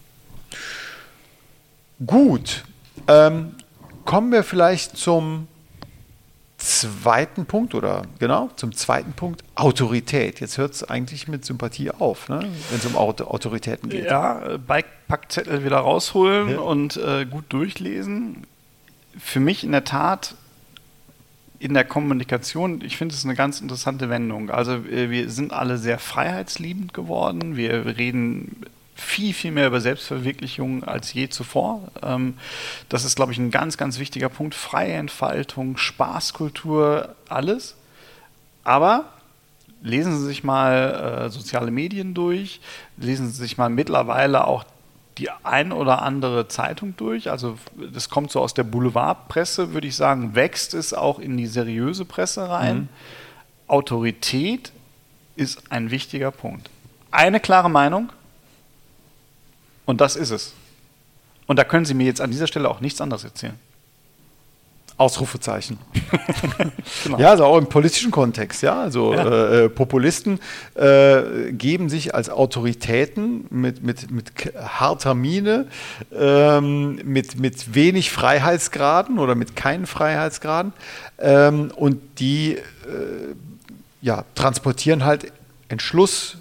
Gut, 2.06 2.66
ähm, 3.08 3.56
kommen 4.04 4.34
wir 4.34 4.44
vielleicht 4.44 4.98
zum 4.98 5.48
zweiten 6.66 7.46
Punkt 7.46 7.76
oder 7.76 8.04
genau 8.20 8.50
zum 8.56 8.74
zweiten 8.74 9.14
Punkt 9.14 9.44
Autorität. 9.54 10.40
Jetzt 10.40 10.58
hört 10.58 10.74
es 10.74 10.84
eigentlich 10.84 11.28
mit 11.28 11.46
Sympathie 11.46 11.92
auf, 11.92 12.28
ne? 12.28 12.40
wenn 12.70 12.80
es 12.80 12.86
um 12.86 12.96
Auto 12.96 13.26
Autoritäten 13.26 13.90
geht. 13.90 14.06
Ja, 14.06 14.58
Bikepackzettel 14.58 15.64
wieder 15.64 15.78
rausholen 15.78 16.50
ja. 16.50 16.60
und 16.60 16.98
äh, 16.98 17.26
gut 17.26 17.46
durchlesen. 17.50 18.48
Für 19.18 19.40
mich 19.40 19.64
in 19.64 19.72
der 19.72 19.84
Tat 19.84 20.36
in 21.60 21.74
der 21.74 21.86
Kommunikation, 21.86 22.82
ich 22.84 22.98
finde 22.98 23.16
es 23.16 23.24
eine 23.24 23.36
ganz 23.36 23.62
interessante 23.62 24.10
Wendung. 24.10 24.50
Also 24.50 24.74
äh, 24.74 25.10
wir 25.10 25.30
sind 25.30 25.54
alle 25.54 25.78
sehr 25.78 26.00
freiheitsliebend 26.00 26.94
geworden. 26.94 27.56
Wir 27.56 27.98
reden 27.98 28.66
viel, 28.96 29.34
viel 29.34 29.52
mehr 29.52 29.68
über 29.68 29.82
Selbstverwirklichung 29.82 30.84
als 30.86 31.14
je 31.14 31.30
zuvor. 31.30 31.82
Ähm, 32.02 32.36
das 32.90 33.04
ist, 33.04 33.16
glaube 33.16 33.34
ich, 33.34 33.38
ein 33.38 33.52
ganz, 33.52 33.78
ganz 33.78 34.00
wichtiger 34.00 34.30
Punkt. 34.30 34.56
Freie 34.56 34.94
Entfaltung, 34.94 35.78
Spaßkultur, 35.78 37.14
alles. 37.28 37.76
Aber 38.64 39.06
lesen 39.82 40.18
Sie 40.18 40.26
sich 40.26 40.44
mal 40.44 41.26
äh, 41.26 41.30
soziale 41.30 41.72
Medien 41.72 42.14
durch, 42.14 42.62
lesen 42.98 43.30
Sie 43.30 43.42
sich 43.42 43.58
mal 43.58 43.70
mittlerweile 43.70 44.48
auch 44.48 44.64
die 45.18 45.30
ein 45.44 45.72
oder 45.72 46.02
andere 46.02 46.48
Zeitung 46.48 46.96
durch. 46.98 47.30
Also 47.30 47.58
das 47.94 48.10
kommt 48.10 48.32
so 48.32 48.42
aus 48.42 48.54
der 48.54 48.64
Boulevardpresse, 48.64 49.74
würde 49.74 49.88
ich 49.88 49.96
sagen, 49.96 50.36
wächst 50.36 50.74
es 50.74 50.94
auch 50.94 51.20
in 51.20 51.38
die 51.38 51.48
seriöse 51.48 52.06
Presse 52.06 52.50
rein. 52.50 52.78
Mhm. 52.78 52.90
Autorität 53.68 54.72
ist 55.36 55.72
ein 55.72 55.92
wichtiger 55.92 56.32
Punkt. 56.32 56.70
Eine 57.12 57.40
klare 57.40 57.70
Meinung, 57.70 58.10
und 59.86 60.02
das 60.02 60.16
ist 60.16 60.32
es. 60.32 60.54
Und 61.48 61.58
da 61.58 61.64
können 61.64 61.86
Sie 61.86 61.94
mir 61.94 62.06
jetzt 62.06 62.22
an 62.22 62.32
dieser 62.32 62.48
Stelle 62.48 62.70
auch 62.70 62.82
nichts 62.82 63.02
anderes 63.02 63.24
erzählen. 63.24 63.60
Ausrufezeichen. 64.98 65.78
genau. 67.04 67.20
Ja, 67.20 67.32
also 67.32 67.44
auch 67.44 67.58
im 67.58 67.68
politischen 67.68 68.12
Kontext, 68.12 68.62
ja. 68.62 68.82
Also 68.82 69.14
ja. 69.14 69.26
Äh, 69.26 69.66
äh, 69.66 69.70
Populisten 69.70 70.40
äh, 70.76 71.52
geben 71.52 71.90
sich 71.90 72.16
als 72.16 72.30
Autoritäten 72.30 73.46
mit, 73.50 73.84
mit, 73.84 74.10
mit 74.10 74.32
harter 74.56 75.14
Miene, 75.14 75.68
ähm, 76.14 77.02
mit, 77.04 77.38
mit 77.38 77.76
wenig 77.76 78.10
Freiheitsgraden 78.12 79.20
oder 79.20 79.36
mit 79.36 79.58
keinen 79.58 79.86
Freiheitsgraden. 79.86 80.72
Ähm, 81.20 81.72
und 81.76 82.00
die 82.20 82.54
äh, 82.54 82.62
ja, 84.02 84.24
transportieren 84.34 85.04
halt 85.04 85.34
Entschluss, 85.68 86.38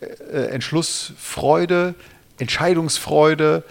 äh, 0.00 0.46
Entschlussfreude, 0.46 1.94
Entscheidungsfreude. 2.38 3.64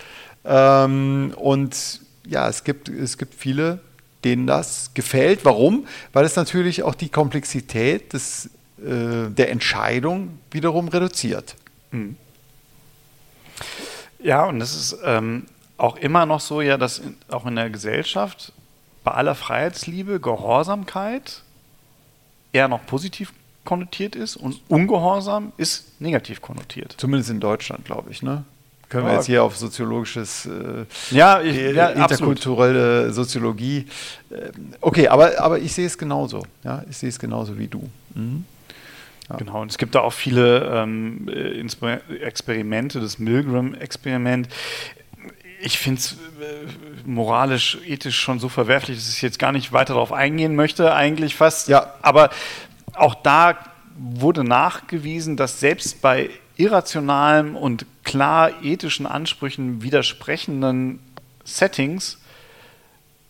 Ähm, 0.43 1.33
und 1.35 2.01
ja, 2.27 2.47
es 2.49 2.63
gibt, 2.63 2.89
es 2.89 3.17
gibt 3.17 3.35
viele, 3.35 3.79
denen 4.23 4.47
das 4.47 4.91
gefällt. 4.93 5.45
Warum? 5.45 5.87
Weil 6.13 6.25
es 6.25 6.35
natürlich 6.35 6.83
auch 6.83 6.95
die 6.95 7.09
Komplexität 7.09 8.13
des, 8.13 8.49
äh, 8.77 9.29
der 9.29 9.51
Entscheidung 9.51 10.39
wiederum 10.51 10.87
reduziert. 10.87 11.55
Mhm. 11.91 12.17
Ja, 14.19 14.45
und 14.45 14.59
das 14.59 14.75
ist 14.75 14.97
ähm, 15.03 15.45
auch 15.77 15.97
immer 15.97 16.25
noch 16.25 16.39
so, 16.39 16.61
ja, 16.61 16.77
dass 16.77 16.99
in, 16.99 17.15
auch 17.29 17.45
in 17.45 17.55
der 17.55 17.69
Gesellschaft 17.69 18.51
bei 19.03 19.11
aller 19.11 19.35
Freiheitsliebe 19.35 20.19
Gehorsamkeit 20.19 21.43
eher 22.51 22.67
noch 22.67 22.85
positiv 22.85 23.33
konnotiert 23.63 24.15
ist 24.15 24.35
und 24.35 24.61
Ungehorsam 24.67 25.51
ist 25.57 25.99
negativ 25.99 26.41
konnotiert. 26.41 26.95
Zumindest 26.97 27.29
in 27.29 27.39
Deutschland, 27.39 27.85
glaube 27.85 28.11
ich, 28.11 28.21
ne? 28.21 28.45
Können 28.95 29.07
wir 29.07 29.15
jetzt 29.15 29.25
hier 29.25 29.43
auf 29.43 29.57
soziologisches, 29.57 30.45
äh, 30.45 30.85
ja, 31.11 31.41
ich, 31.41 31.75
ja, 31.75 31.89
interkulturelle 31.89 33.07
absolut. 33.07 33.15
Soziologie. 33.15 33.87
Äh, 34.29 34.51
okay, 34.79 35.09
aber, 35.09 35.37
aber 35.37 35.59
ich 35.59 35.73
sehe 35.73 35.85
es 35.85 35.97
genauso. 35.97 36.45
Ja, 36.63 36.81
ich 36.89 36.95
sehe 36.95 37.09
es 37.09 37.19
genauso 37.19 37.57
wie 37.59 37.67
du. 37.67 37.89
Mhm. 38.13 38.45
Ja. 39.29 39.35
Genau, 39.35 39.61
und 39.61 39.69
es 39.69 39.77
gibt 39.77 39.95
da 39.95 39.99
auch 39.99 40.13
viele 40.13 40.63
ähm, 40.73 41.27
äh, 41.27 41.59
Experimente, 42.21 43.01
das 43.01 43.19
Milgram-Experiment. 43.19 44.47
Ich 45.59 45.77
finde 45.77 45.99
es 45.99 46.13
äh, 46.13 47.05
moralisch, 47.05 47.77
ethisch 47.85 48.17
schon 48.17 48.39
so 48.39 48.47
verwerflich, 48.47 48.97
dass 48.97 49.09
ich 49.09 49.21
jetzt 49.21 49.39
gar 49.39 49.51
nicht 49.51 49.73
weiter 49.73 49.95
darauf 49.95 50.13
eingehen 50.13 50.55
möchte, 50.55 50.93
eigentlich 50.93 51.35
fast. 51.35 51.67
Ja. 51.67 51.95
Aber 52.01 52.29
auch 52.93 53.15
da 53.15 53.57
wurde 53.97 54.45
nachgewiesen, 54.45 55.35
dass 55.35 55.59
selbst 55.59 56.01
bei 56.01 56.29
irrationalen 56.57 57.55
und 57.55 57.85
klar 58.03 58.63
ethischen 58.63 59.05
Ansprüchen 59.05 59.81
widersprechenden 59.81 60.99
Settings 61.43 62.19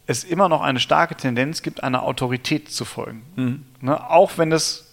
es 0.07 0.23
immer 0.23 0.49
noch 0.49 0.61
eine 0.61 0.79
starke 0.79 1.15
Tendenz 1.15 1.61
gibt, 1.61 1.83
einer 1.83 2.03
Autorität 2.03 2.71
zu 2.71 2.85
folgen. 2.85 3.23
Mhm. 3.35 3.65
Ne, 3.81 4.09
auch 4.09 4.37
wenn 4.37 4.51
es 4.51 4.85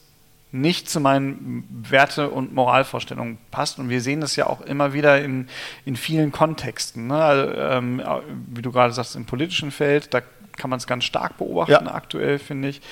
nicht 0.52 0.88
zu 0.88 1.00
meinen 1.00 1.66
Werte- 1.88 2.28
und 2.28 2.54
Moralvorstellungen 2.54 3.38
passt. 3.50 3.78
Und 3.78 3.88
wir 3.88 4.02
sehen 4.02 4.20
das 4.20 4.36
ja 4.36 4.46
auch 4.46 4.60
immer 4.60 4.92
wieder 4.92 5.22
in, 5.22 5.48
in 5.86 5.96
vielen 5.96 6.30
Kontexten. 6.30 7.06
Ne? 7.06 7.16
Also, 7.16 7.52
ähm, 7.54 8.02
wie 8.48 8.60
du 8.60 8.70
gerade 8.70 8.92
sagst, 8.92 9.16
im 9.16 9.24
politischen 9.24 9.70
Feld, 9.70 10.12
da 10.12 10.20
kann 10.56 10.68
man 10.68 10.76
es 10.76 10.86
ganz 10.86 11.04
stark 11.04 11.38
beobachten 11.38 11.86
ja. 11.86 11.94
aktuell, 11.94 12.38
finde 12.38 12.68
ich. 12.68 12.82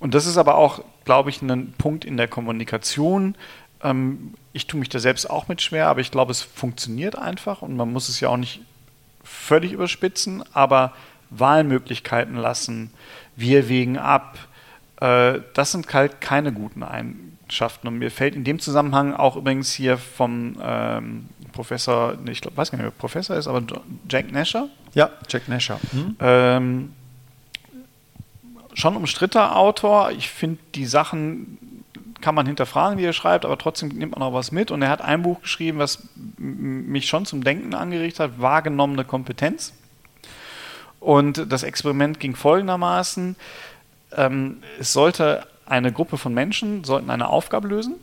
Und 0.00 0.14
das 0.14 0.26
ist 0.26 0.38
aber 0.38 0.56
auch, 0.56 0.82
glaube 1.04 1.30
ich, 1.30 1.40
ein 1.40 1.72
Punkt 1.78 2.04
in 2.04 2.16
der 2.16 2.26
Kommunikation, 2.26 3.36
ähm, 3.82 4.34
ich 4.52 4.66
tue 4.66 4.80
mich 4.80 4.88
da 4.88 4.98
selbst 4.98 5.28
auch 5.28 5.48
mit 5.48 5.62
schwer, 5.62 5.88
aber 5.88 6.00
ich 6.00 6.10
glaube, 6.10 6.32
es 6.32 6.42
funktioniert 6.42 7.16
einfach 7.16 7.62
und 7.62 7.76
man 7.76 7.92
muss 7.92 8.08
es 8.08 8.20
ja 8.20 8.28
auch 8.28 8.36
nicht 8.36 8.60
völlig 9.22 9.72
überspitzen, 9.72 10.42
aber 10.52 10.92
Wahlmöglichkeiten 11.30 12.36
lassen, 12.36 12.90
wir 13.36 13.68
wägen 13.68 13.98
ab, 13.98 14.38
äh, 15.00 15.40
das 15.54 15.72
sind 15.72 15.92
halt 15.92 16.20
keine 16.20 16.52
guten 16.52 16.82
Eigenschaften. 16.82 17.88
Und 17.88 17.98
mir 17.98 18.10
fällt 18.10 18.34
in 18.34 18.44
dem 18.44 18.58
Zusammenhang 18.58 19.14
auch 19.14 19.36
übrigens 19.36 19.72
hier 19.72 19.98
vom 19.98 20.56
ähm, 20.62 21.28
Professor, 21.52 22.16
ich 22.28 22.40
glaub, 22.40 22.56
weiß 22.56 22.70
gar 22.70 22.78
nicht, 22.78 22.84
wer 22.84 22.90
Professor 22.92 23.36
ist, 23.36 23.46
aber 23.46 23.62
Jack 24.08 24.32
Nasher. 24.32 24.68
Ja, 24.94 25.10
Jack 25.28 25.48
Nasher. 25.48 25.78
Mhm. 25.92 26.16
Ähm, 26.20 26.92
schon 28.74 28.96
umstrittener 28.96 29.56
Autor. 29.56 30.10
Ich 30.12 30.30
finde 30.30 30.58
die 30.74 30.86
Sachen 30.86 31.77
kann 32.20 32.34
man 32.34 32.46
hinterfragen, 32.46 32.98
wie 32.98 33.04
er 33.04 33.12
schreibt, 33.12 33.44
aber 33.44 33.58
trotzdem 33.58 33.88
nimmt 33.88 34.12
man 34.12 34.22
auch 34.22 34.32
was 34.32 34.52
mit. 34.52 34.70
Und 34.70 34.82
er 34.82 34.90
hat 34.90 35.00
ein 35.00 35.22
Buch 35.22 35.42
geschrieben, 35.42 35.78
was 35.78 36.02
mich 36.36 37.08
schon 37.08 37.26
zum 37.26 37.44
Denken 37.44 37.74
angeregt 37.74 38.20
hat, 38.20 38.40
wahrgenommene 38.40 39.04
Kompetenz. 39.04 39.72
Und 41.00 41.50
das 41.52 41.62
Experiment 41.62 42.18
ging 42.18 42.34
folgendermaßen. 42.34 43.36
Ähm, 44.16 44.62
es 44.80 44.92
sollte 44.92 45.46
eine 45.68 45.92
Gruppe 45.92 46.16
von 46.16 46.32
Menschen 46.32 46.84
sollten 46.84 47.10
eine 47.10 47.28
Aufgabe 47.28 47.68
lösen 47.68 47.96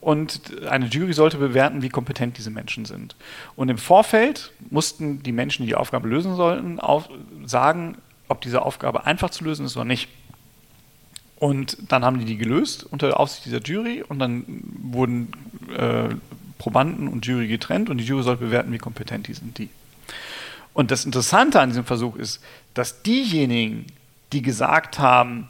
und 0.00 0.62
eine 0.68 0.86
Jury 0.86 1.14
sollte 1.14 1.38
bewerten, 1.38 1.82
wie 1.82 1.88
kompetent 1.88 2.36
diese 2.38 2.50
Menschen 2.50 2.84
sind. 2.84 3.16
Und 3.56 3.70
im 3.70 3.78
Vorfeld 3.78 4.52
mussten 4.70 5.22
die 5.22 5.32
Menschen, 5.32 5.62
die 5.62 5.68
die 5.68 5.74
Aufgabe 5.74 6.06
lösen 6.08 6.36
sollten, 6.36 6.78
auf, 6.78 7.08
sagen, 7.44 7.96
ob 8.28 8.40
diese 8.40 8.62
Aufgabe 8.62 9.06
einfach 9.06 9.30
zu 9.30 9.44
lösen 9.44 9.66
ist 9.66 9.76
oder 9.76 9.84
nicht. 9.84 10.08
Und 11.36 11.76
dann 11.88 12.04
haben 12.04 12.18
die 12.18 12.24
die 12.24 12.38
gelöst 12.38 12.84
unter 12.84 13.18
Aufsicht 13.20 13.44
dieser 13.44 13.60
Jury 13.60 14.02
und 14.02 14.18
dann 14.18 14.44
wurden 14.90 15.32
äh, 15.76 16.14
Probanden 16.58 17.08
und 17.08 17.26
Jury 17.26 17.46
getrennt 17.46 17.90
und 17.90 17.98
die 17.98 18.04
Jury 18.04 18.22
soll 18.22 18.36
bewerten, 18.36 18.72
wie 18.72 18.78
kompetent 18.78 19.28
die 19.28 19.34
sind 19.34 19.58
die. 19.58 19.68
Und 20.72 20.90
das 20.90 21.04
Interessante 21.04 21.60
an 21.60 21.70
diesem 21.70 21.84
Versuch 21.84 22.16
ist, 22.16 22.42
dass 22.74 23.02
diejenigen, 23.02 23.86
die 24.32 24.42
gesagt 24.42 24.98
haben, 24.98 25.48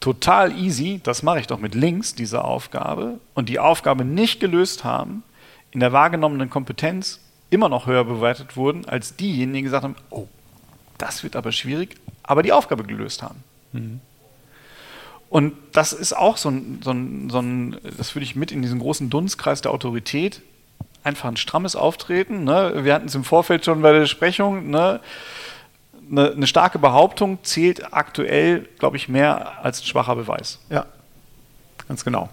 total 0.00 0.56
easy, 0.56 1.00
das 1.02 1.22
mache 1.22 1.40
ich 1.40 1.46
doch 1.46 1.60
mit 1.60 1.74
links, 1.74 2.14
diese 2.14 2.44
Aufgabe, 2.44 3.20
und 3.34 3.48
die 3.48 3.58
Aufgabe 3.58 4.04
nicht 4.04 4.40
gelöst 4.40 4.82
haben, 4.82 5.22
in 5.70 5.80
der 5.80 5.92
wahrgenommenen 5.92 6.50
Kompetenz 6.50 7.20
immer 7.50 7.68
noch 7.68 7.86
höher 7.86 8.04
bewertet 8.04 8.56
wurden 8.56 8.88
als 8.88 9.16
diejenigen, 9.16 9.54
die 9.54 9.62
gesagt 9.62 9.84
haben, 9.84 9.96
oh, 10.10 10.26
das 10.98 11.22
wird 11.22 11.36
aber 11.36 11.52
schwierig, 11.52 11.96
aber 12.22 12.42
die 12.42 12.52
Aufgabe 12.52 12.84
gelöst 12.84 13.22
haben. 13.22 13.42
Mhm. 13.72 14.00
Und 15.30 15.54
das 15.72 15.92
ist 15.92 16.12
auch 16.12 16.36
so 16.36 16.50
ein, 16.50 16.80
so 16.82 16.90
ein, 16.90 17.30
so 17.30 17.38
ein, 17.38 17.78
das 17.96 18.14
würde 18.16 18.24
ich 18.24 18.34
mit 18.34 18.50
in 18.50 18.62
diesen 18.62 18.80
großen 18.80 19.08
Dunstkreis 19.10 19.60
der 19.60 19.70
Autorität, 19.70 20.42
einfach 21.04 21.28
ein 21.28 21.36
strammes 21.36 21.76
Auftreten. 21.76 22.42
Ne? 22.42 22.84
Wir 22.84 22.92
hatten 22.92 23.06
es 23.06 23.14
im 23.14 23.22
Vorfeld 23.22 23.64
schon 23.64 23.80
bei 23.80 23.92
der 23.92 24.00
Besprechung. 24.00 24.70
Ne? 24.70 25.00
Eine, 26.10 26.32
eine 26.32 26.46
starke 26.48 26.80
Behauptung 26.80 27.38
zählt 27.44 27.92
aktuell, 27.94 28.68
glaube 28.80 28.96
ich, 28.96 29.08
mehr 29.08 29.64
als 29.64 29.80
ein 29.80 29.86
schwacher 29.86 30.16
Beweis. 30.16 30.58
Ja, 30.68 30.86
ganz 31.86 32.04
genau. 32.04 32.28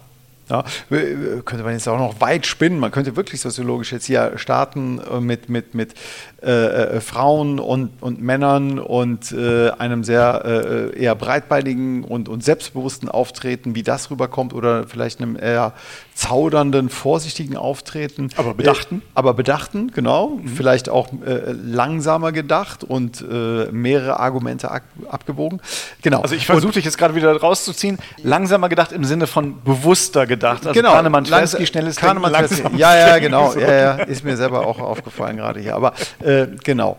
Ja, 0.50 0.64
könnte 0.88 1.62
man 1.62 1.74
jetzt 1.74 1.86
auch 1.88 1.98
noch 1.98 2.20
weit 2.20 2.46
spinnen. 2.46 2.78
Man 2.78 2.90
könnte 2.90 3.16
wirklich 3.16 3.40
soziologisch 3.40 3.92
jetzt 3.92 4.06
hier 4.06 4.32
starten 4.36 4.98
äh, 4.98 5.20
mit, 5.20 5.48
mit, 5.48 5.74
mit 5.74 5.94
äh, 6.42 6.96
äh, 6.96 7.00
Frauen 7.00 7.58
und, 7.60 7.90
und 8.00 8.22
Männern 8.22 8.78
und 8.78 9.32
äh, 9.32 9.70
einem 9.72 10.04
sehr 10.04 10.42
äh, 10.44 10.98
eher 10.98 11.14
breitbeinigen 11.14 12.04
und, 12.04 12.28
und 12.28 12.42
selbstbewussten 12.42 13.08
Auftreten, 13.08 13.74
wie 13.74 13.82
das 13.82 14.10
rüberkommt, 14.10 14.54
oder 14.54 14.86
vielleicht 14.86 15.20
einem 15.20 15.36
eher 15.36 15.74
zaudernden, 16.18 16.88
vorsichtigen 16.88 17.56
Auftreten. 17.56 18.30
Aber 18.36 18.52
bedachten. 18.54 19.02
Äh, 19.04 19.10
aber 19.14 19.34
bedachten, 19.34 19.92
genau. 19.94 20.30
Mhm. 20.30 20.48
Vielleicht 20.48 20.88
auch 20.88 21.08
äh, 21.24 21.52
langsamer 21.52 22.32
gedacht 22.32 22.82
und 22.82 23.20
äh, 23.20 23.70
mehrere 23.70 24.18
Argumente 24.18 24.68
ab, 24.70 24.82
abgewogen. 25.08 25.60
Genau. 26.02 26.20
Also 26.22 26.34
ich 26.34 26.46
versuche 26.46 26.72
dich 26.72 26.84
jetzt 26.84 26.98
gerade 26.98 27.14
wieder 27.14 27.36
rauszuziehen. 27.36 27.98
Langsamer 28.22 28.68
gedacht 28.68 28.90
im 28.90 29.04
Sinne 29.04 29.28
von 29.28 29.62
bewusster 29.62 30.26
gedacht. 30.26 30.66
Also 30.66 30.72
genau. 30.72 30.92
Kahnemann, 30.92 31.22
Tversky, 31.22 31.66
schnelles 31.66 31.96
Kahnemann, 31.96 32.32
Denken, 32.32 32.76
Ja, 32.76 32.96
ja, 32.96 33.18
genau. 33.20 33.54
ja, 33.54 33.72
ja, 33.72 33.92
ist 33.94 34.24
mir 34.24 34.36
selber 34.36 34.66
auch 34.66 34.80
aufgefallen 34.80 35.36
gerade 35.36 35.60
hier. 35.60 35.76
Aber 35.76 35.92
äh, 36.20 36.48
genau. 36.64 36.96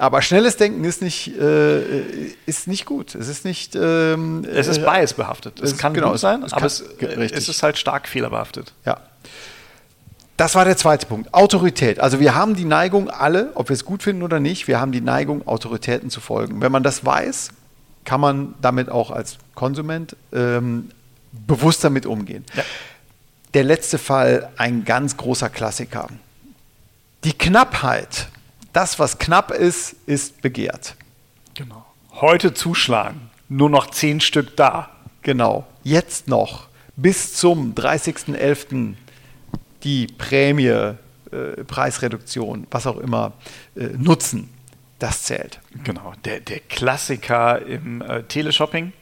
Aber 0.00 0.22
schnelles 0.22 0.56
Denken 0.56 0.82
ist 0.84 1.02
nicht, 1.02 1.38
äh, 1.38 1.82
ist 2.46 2.66
nicht 2.66 2.86
gut. 2.86 3.14
Es 3.14 3.28
ist 3.28 3.44
nicht. 3.44 3.76
Ähm, 3.76 4.46
es 4.50 4.66
ist 4.66 4.78
äh, 4.78 4.80
biasbehaftet. 4.80 5.60
Es, 5.60 5.72
es 5.72 5.78
kann 5.78 5.92
genau, 5.92 6.12
gut 6.12 6.18
sein, 6.18 6.42
es 6.42 6.54
aber 6.54 6.64
es, 6.64 6.80
es, 6.80 7.50
ist 7.50 7.62
halt 7.62 7.76
stark 7.76 8.08
fehlerbehaftet. 8.08 8.72
Ja. 8.86 8.98
Das 10.38 10.54
war 10.54 10.64
der 10.64 10.78
zweite 10.78 11.04
Punkt. 11.04 11.34
Autorität. 11.34 12.00
Also 12.00 12.18
wir 12.18 12.34
haben 12.34 12.56
die 12.56 12.64
Neigung, 12.64 13.10
alle, 13.10 13.50
ob 13.56 13.68
wir 13.68 13.74
es 13.74 13.84
gut 13.84 14.02
finden 14.02 14.22
oder 14.22 14.40
nicht, 14.40 14.68
wir 14.68 14.80
haben 14.80 14.90
die 14.90 15.02
Neigung, 15.02 15.46
Autoritäten 15.46 16.08
zu 16.08 16.22
folgen. 16.22 16.62
Wenn 16.62 16.72
man 16.72 16.82
das 16.82 17.04
weiß, 17.04 17.50
kann 18.06 18.22
man 18.22 18.54
damit 18.62 18.88
auch 18.88 19.10
als 19.10 19.36
Konsument 19.54 20.16
ähm, 20.32 20.92
bewusst 21.30 21.84
damit 21.84 22.06
umgehen. 22.06 22.46
Ja. 22.54 22.62
Der 23.52 23.64
letzte 23.64 23.98
Fall, 23.98 24.48
ein 24.56 24.86
ganz 24.86 25.18
großer 25.18 25.50
Klassiker. 25.50 26.08
Die 27.24 27.34
Knappheit 27.34 28.28
das, 28.72 28.98
was 28.98 29.18
knapp 29.18 29.50
ist, 29.50 29.96
ist 30.06 30.42
begehrt. 30.42 30.96
Genau. 31.54 31.84
Heute 32.12 32.54
zuschlagen. 32.54 33.30
Nur 33.48 33.70
noch 33.70 33.90
zehn 33.90 34.20
Stück 34.20 34.56
da. 34.56 34.90
Genau. 35.22 35.66
Jetzt 35.82 36.28
noch 36.28 36.68
bis 36.96 37.34
zum 37.34 37.74
30.11. 37.74 38.94
die 39.82 40.06
Prämie, 40.06 40.66
äh, 40.66 41.64
Preisreduktion, 41.66 42.66
was 42.70 42.86
auch 42.86 42.98
immer, 42.98 43.32
äh, 43.76 43.84
nutzen. 43.96 44.50
Das 44.98 45.22
zählt. 45.22 45.60
Genau. 45.82 46.12
Der, 46.24 46.40
der 46.40 46.60
Klassiker 46.60 47.64
im 47.64 48.02
äh, 48.02 48.22
Teleshopping, 48.24 48.92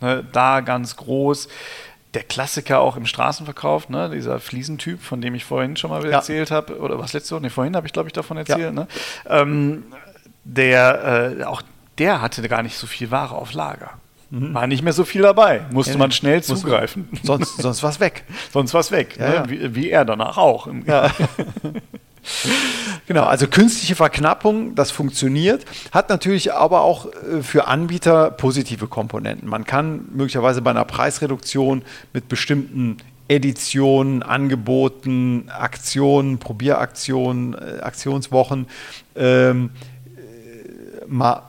ne, 0.00 0.26
da 0.32 0.60
ganz 0.60 0.96
groß 0.96 1.48
der 2.14 2.22
Klassiker 2.24 2.80
auch 2.80 2.96
im 2.96 3.06
Straßenverkauf, 3.06 3.88
ne? 3.88 4.10
dieser 4.10 4.38
Fliesentyp, 4.38 5.02
von 5.02 5.20
dem 5.20 5.34
ich 5.34 5.44
vorhin 5.44 5.76
schon 5.76 5.90
mal 5.90 6.04
ja. 6.04 6.10
erzählt 6.18 6.50
habe, 6.50 6.78
oder 6.78 6.98
was 6.98 7.12
letzte 7.12 7.34
Woche, 7.34 7.42
nee, 7.42 7.50
vorhin 7.50 7.74
habe 7.74 7.86
ich 7.86 7.92
glaube 7.92 8.08
ich 8.08 8.12
davon 8.12 8.36
erzählt, 8.36 8.60
ja. 8.60 8.70
ne? 8.72 8.86
ähm, 9.28 9.84
der, 10.44 11.36
äh, 11.40 11.44
auch 11.44 11.62
der 11.98 12.20
hatte 12.20 12.46
gar 12.48 12.62
nicht 12.62 12.76
so 12.76 12.86
viel 12.86 13.10
Ware 13.10 13.34
auf 13.34 13.52
Lager. 13.52 13.92
Mhm. 14.30 14.54
War 14.54 14.66
nicht 14.66 14.82
mehr 14.82 14.92
so 14.92 15.04
viel 15.04 15.22
dabei, 15.22 15.62
musste 15.70 15.92
nee, 15.92 15.98
man 15.98 16.10
schnell 16.10 16.42
zugreifen. 16.42 17.08
Sonst, 17.22 17.58
sonst 17.58 17.82
war 17.82 17.90
es 17.90 18.00
weg. 18.00 18.24
sonst 18.52 18.72
war 18.72 18.80
es 18.80 18.90
weg, 18.90 19.16
ja, 19.18 19.42
ne? 19.42 19.44
wie, 19.48 19.74
wie, 19.74 19.90
er 19.90 20.04
danach 20.04 20.38
auch. 20.38 20.68
genau, 23.06 23.24
also 23.24 23.46
künstliche 23.46 23.94
Verknappung, 23.94 24.74
das 24.74 24.90
funktioniert, 24.90 25.64
hat 25.90 26.08
natürlich 26.08 26.52
aber 26.52 26.82
auch 26.82 27.06
äh, 27.06 27.42
für 27.42 27.66
Anbieter 27.66 28.30
positive 28.30 28.86
Komponenten. 28.86 29.48
Man 29.48 29.64
kann 29.64 30.06
möglicherweise 30.12 30.62
bei 30.62 30.70
einer 30.70 30.84
Preisreduktion 30.84 31.82
mit 32.12 32.28
bestimmten 32.28 32.98
Editionen, 33.28 34.22
Angeboten, 34.22 35.48
Aktionen, 35.48 36.38
Probieraktionen, 36.38 37.54
äh, 37.54 37.80
Aktionswochen 37.80 38.66
ähm, 39.16 39.70
äh, 40.16 41.06
mal 41.06 41.42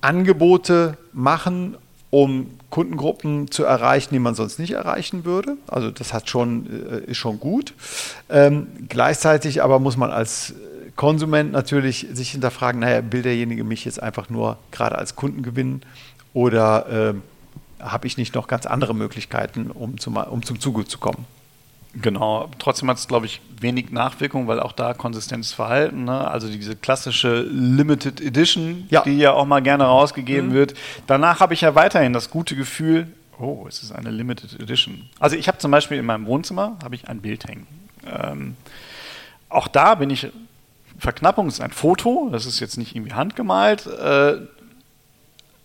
Angebote 0.00 0.96
machen, 1.12 1.76
um 2.10 2.59
Kundengruppen 2.70 3.50
zu 3.50 3.64
erreichen, 3.64 4.14
die 4.14 4.20
man 4.20 4.34
sonst 4.34 4.58
nicht 4.58 4.72
erreichen 4.72 5.24
würde. 5.24 5.56
Also 5.66 5.90
das 5.90 6.12
hat 6.12 6.30
schon, 6.30 6.66
äh, 6.66 7.10
ist 7.10 7.18
schon 7.18 7.40
gut. 7.40 7.74
Ähm, 8.28 8.68
gleichzeitig 8.88 9.62
aber 9.62 9.78
muss 9.78 9.96
man 9.96 10.10
als 10.10 10.54
Konsument 10.96 11.52
natürlich 11.52 12.06
sich 12.12 12.30
hinterfragen, 12.30 12.80
naja, 12.80 13.02
will 13.10 13.22
derjenige 13.22 13.64
mich 13.64 13.84
jetzt 13.84 14.02
einfach 14.02 14.28
nur 14.28 14.58
gerade 14.70 14.96
als 14.96 15.16
Kunden 15.16 15.42
gewinnen 15.42 15.82
oder 16.32 17.10
äh, 17.10 17.14
habe 17.82 18.06
ich 18.06 18.16
nicht 18.16 18.34
noch 18.34 18.46
ganz 18.46 18.66
andere 18.66 18.94
Möglichkeiten, 18.94 19.70
um 19.70 19.98
zum, 19.98 20.16
um 20.16 20.44
zum 20.44 20.60
Zuge 20.60 20.84
zu 20.84 20.98
kommen? 20.98 21.26
Genau, 21.94 22.48
trotzdem 22.58 22.88
hat 22.88 22.98
es, 22.98 23.08
glaube 23.08 23.26
ich, 23.26 23.40
wenig 23.58 23.90
Nachwirkung, 23.90 24.46
weil 24.46 24.60
auch 24.60 24.72
da 24.72 24.94
Konsistenzverhalten, 24.94 26.04
ne? 26.04 26.30
also 26.30 26.48
diese 26.48 26.76
klassische 26.76 27.40
Limited 27.40 28.20
Edition, 28.20 28.86
ja. 28.90 29.02
die 29.02 29.18
ja 29.18 29.32
auch 29.32 29.44
mal 29.44 29.60
gerne 29.60 29.84
rausgegeben 29.84 30.50
mhm. 30.50 30.54
wird. 30.54 30.74
Danach 31.08 31.40
habe 31.40 31.54
ich 31.54 31.62
ja 31.62 31.74
weiterhin 31.74 32.12
das 32.12 32.30
gute 32.30 32.54
Gefühl, 32.54 33.08
oh, 33.40 33.66
es 33.68 33.82
ist 33.82 33.90
eine 33.90 34.10
Limited 34.10 34.60
Edition. 34.60 35.08
Also 35.18 35.34
ich 35.34 35.48
habe 35.48 35.58
zum 35.58 35.72
Beispiel 35.72 35.98
in 35.98 36.06
meinem 36.06 36.26
Wohnzimmer 36.26 36.78
habe 36.84 36.94
ich 36.94 37.08
ein 37.08 37.20
Bild 37.20 37.48
hängen. 37.48 37.66
Ähm, 38.06 38.56
auch 39.48 39.66
da 39.66 39.96
bin 39.96 40.10
ich, 40.10 40.28
Verknappung 40.96 41.48
ist 41.48 41.60
ein 41.60 41.72
Foto, 41.72 42.28
das 42.30 42.46
ist 42.46 42.60
jetzt 42.60 42.78
nicht 42.78 42.94
irgendwie 42.94 43.14
handgemalt, 43.14 43.86
äh, 43.86 44.36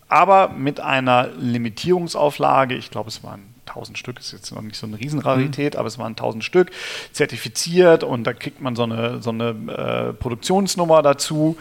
aber 0.08 0.48
mit 0.48 0.80
einer 0.80 1.28
Limitierungsauflage, 1.38 2.74
ich 2.74 2.90
glaube 2.90 3.10
es 3.10 3.22
waren 3.22 3.55
1000 3.66 3.98
Stück 3.98 4.18
ist 4.18 4.32
jetzt 4.32 4.52
noch 4.52 4.62
nicht 4.62 4.76
so 4.76 4.86
eine 4.86 4.98
Riesenrarität, 4.98 5.74
mhm. 5.74 5.78
aber 5.80 5.88
es 5.88 5.98
waren 5.98 6.12
1000 6.12 6.44
Stück 6.44 6.70
zertifiziert 7.12 8.04
und 8.04 8.24
da 8.24 8.32
kriegt 8.32 8.60
man 8.60 8.76
so 8.76 8.84
eine, 8.84 9.22
so 9.22 9.30
eine 9.30 9.50
äh, 9.50 10.12
Produktionsnummer 10.12 11.02
dazu. 11.02 11.56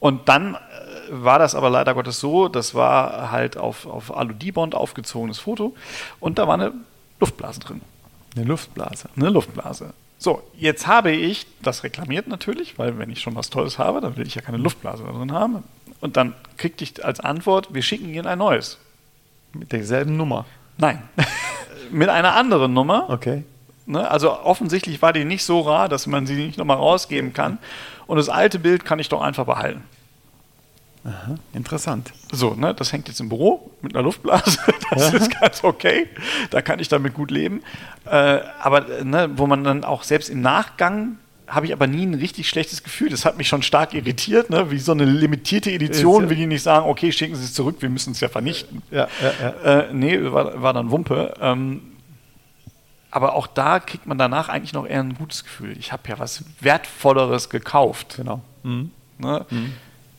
Und 0.00 0.28
dann 0.28 0.54
äh, 0.54 0.58
war 1.10 1.38
das 1.38 1.54
aber 1.54 1.70
leider 1.70 1.94
Gottes 1.94 2.20
so, 2.20 2.48
das 2.48 2.74
war 2.74 3.30
halt 3.30 3.56
auf, 3.56 3.86
auf 3.86 4.16
Alu-Dibond 4.16 4.74
aufgezogenes 4.74 5.38
Foto 5.38 5.74
und 6.20 6.38
da 6.38 6.46
war 6.46 6.54
eine 6.54 6.72
Luftblase 7.20 7.60
drin. 7.60 7.80
Eine 8.34 8.44
Luftblase? 8.44 9.08
Eine 9.16 9.30
Luftblase. 9.30 9.94
So, 10.18 10.42
jetzt 10.56 10.86
habe 10.86 11.10
ich 11.10 11.46
das 11.62 11.84
reklamiert 11.84 12.26
natürlich, 12.26 12.78
weil 12.78 12.98
wenn 12.98 13.10
ich 13.10 13.20
schon 13.20 13.34
was 13.34 13.50
Tolles 13.50 13.78
habe, 13.78 14.00
dann 14.00 14.16
will 14.16 14.26
ich 14.26 14.34
ja 14.34 14.42
keine 14.42 14.56
Luftblase 14.56 15.04
drin 15.04 15.32
haben. 15.32 15.62
Und 16.00 16.16
dann 16.16 16.34
kriegte 16.56 16.84
ich 16.84 17.04
als 17.04 17.20
Antwort, 17.20 17.74
wir 17.74 17.82
schicken 17.82 18.08
Ihnen 18.08 18.26
ein 18.26 18.38
neues. 18.38 18.78
Mit 19.52 19.72
derselben 19.72 20.16
Nummer. 20.16 20.44
Nein. 20.78 21.02
Mit 21.90 22.08
einer 22.08 22.34
anderen 22.34 22.72
Nummer. 22.72 23.10
Okay. 23.10 23.44
Ne? 23.86 24.08
Also 24.10 24.40
offensichtlich 24.40 25.00
war 25.02 25.12
die 25.12 25.24
nicht 25.24 25.44
so 25.44 25.60
rar, 25.60 25.88
dass 25.88 26.06
man 26.06 26.26
sie 26.26 26.34
nicht 26.34 26.58
nochmal 26.58 26.76
rausgeben 26.76 27.32
kann. 27.32 27.58
Und 28.06 28.16
das 28.16 28.28
alte 28.28 28.58
Bild 28.58 28.84
kann 28.84 28.98
ich 28.98 29.08
doch 29.08 29.22
einfach 29.22 29.46
behalten. 29.46 29.82
Aha, 31.04 31.36
interessant. 31.52 32.12
So, 32.32 32.54
ne, 32.54 32.74
das 32.74 32.92
hängt 32.92 33.06
jetzt 33.06 33.20
im 33.20 33.28
Büro 33.28 33.70
mit 33.80 33.94
einer 33.94 34.02
Luftblase. 34.02 34.58
Das 34.90 35.08
Aha. 35.08 35.16
ist 35.16 35.40
ganz 35.40 35.64
okay. 35.64 36.08
Da 36.50 36.62
kann 36.62 36.78
ich 36.78 36.86
damit 36.86 37.14
gut 37.14 37.32
leben. 37.32 37.62
Äh, 38.04 38.38
aber 38.60 39.02
ne, 39.02 39.28
wo 39.34 39.48
man 39.48 39.64
dann 39.64 39.82
auch 39.82 40.04
selbst 40.04 40.28
im 40.28 40.40
Nachgang 40.40 41.18
habe 41.46 41.66
ich 41.66 41.72
aber 41.72 41.86
nie 41.86 42.04
ein 42.04 42.14
richtig 42.14 42.48
schlechtes 42.48 42.82
Gefühl. 42.82 43.10
Das 43.10 43.24
hat 43.24 43.38
mich 43.38 43.48
schon 43.48 43.62
stark 43.62 43.94
irritiert, 43.94 44.50
ne? 44.50 44.70
wie 44.70 44.78
so 44.78 44.92
eine 44.92 45.04
limitierte 45.04 45.70
Edition, 45.70 46.28
will 46.28 46.36
die 46.36 46.46
nicht 46.46 46.62
sagen, 46.62 46.86
okay, 46.88 47.12
schicken 47.12 47.36
Sie 47.36 47.44
es 47.44 47.54
zurück, 47.54 47.76
wir 47.80 47.88
müssen 47.88 48.12
es 48.12 48.20
ja 48.20 48.28
vernichten. 48.28 48.82
Ja, 48.90 49.08
ja, 49.22 49.32
ja. 49.40 49.80
Äh, 49.80 49.92
nee, 49.92 50.18
war, 50.32 50.60
war 50.60 50.72
dann 50.72 50.90
Wumpe. 50.90 51.34
Ähm, 51.40 51.82
aber 53.10 53.34
auch 53.34 53.46
da 53.46 53.80
kriegt 53.80 54.06
man 54.06 54.18
danach 54.18 54.48
eigentlich 54.48 54.72
noch 54.72 54.86
eher 54.86 55.00
ein 55.00 55.14
gutes 55.14 55.44
Gefühl. 55.44 55.76
Ich 55.78 55.92
habe 55.92 56.02
ja 56.08 56.18
was 56.18 56.44
Wertvolleres 56.60 57.48
gekauft. 57.48 58.16
Genau. 58.16 58.42
Mhm. 58.62 58.90
Ne? 59.18 59.46
Mhm. 59.48 59.72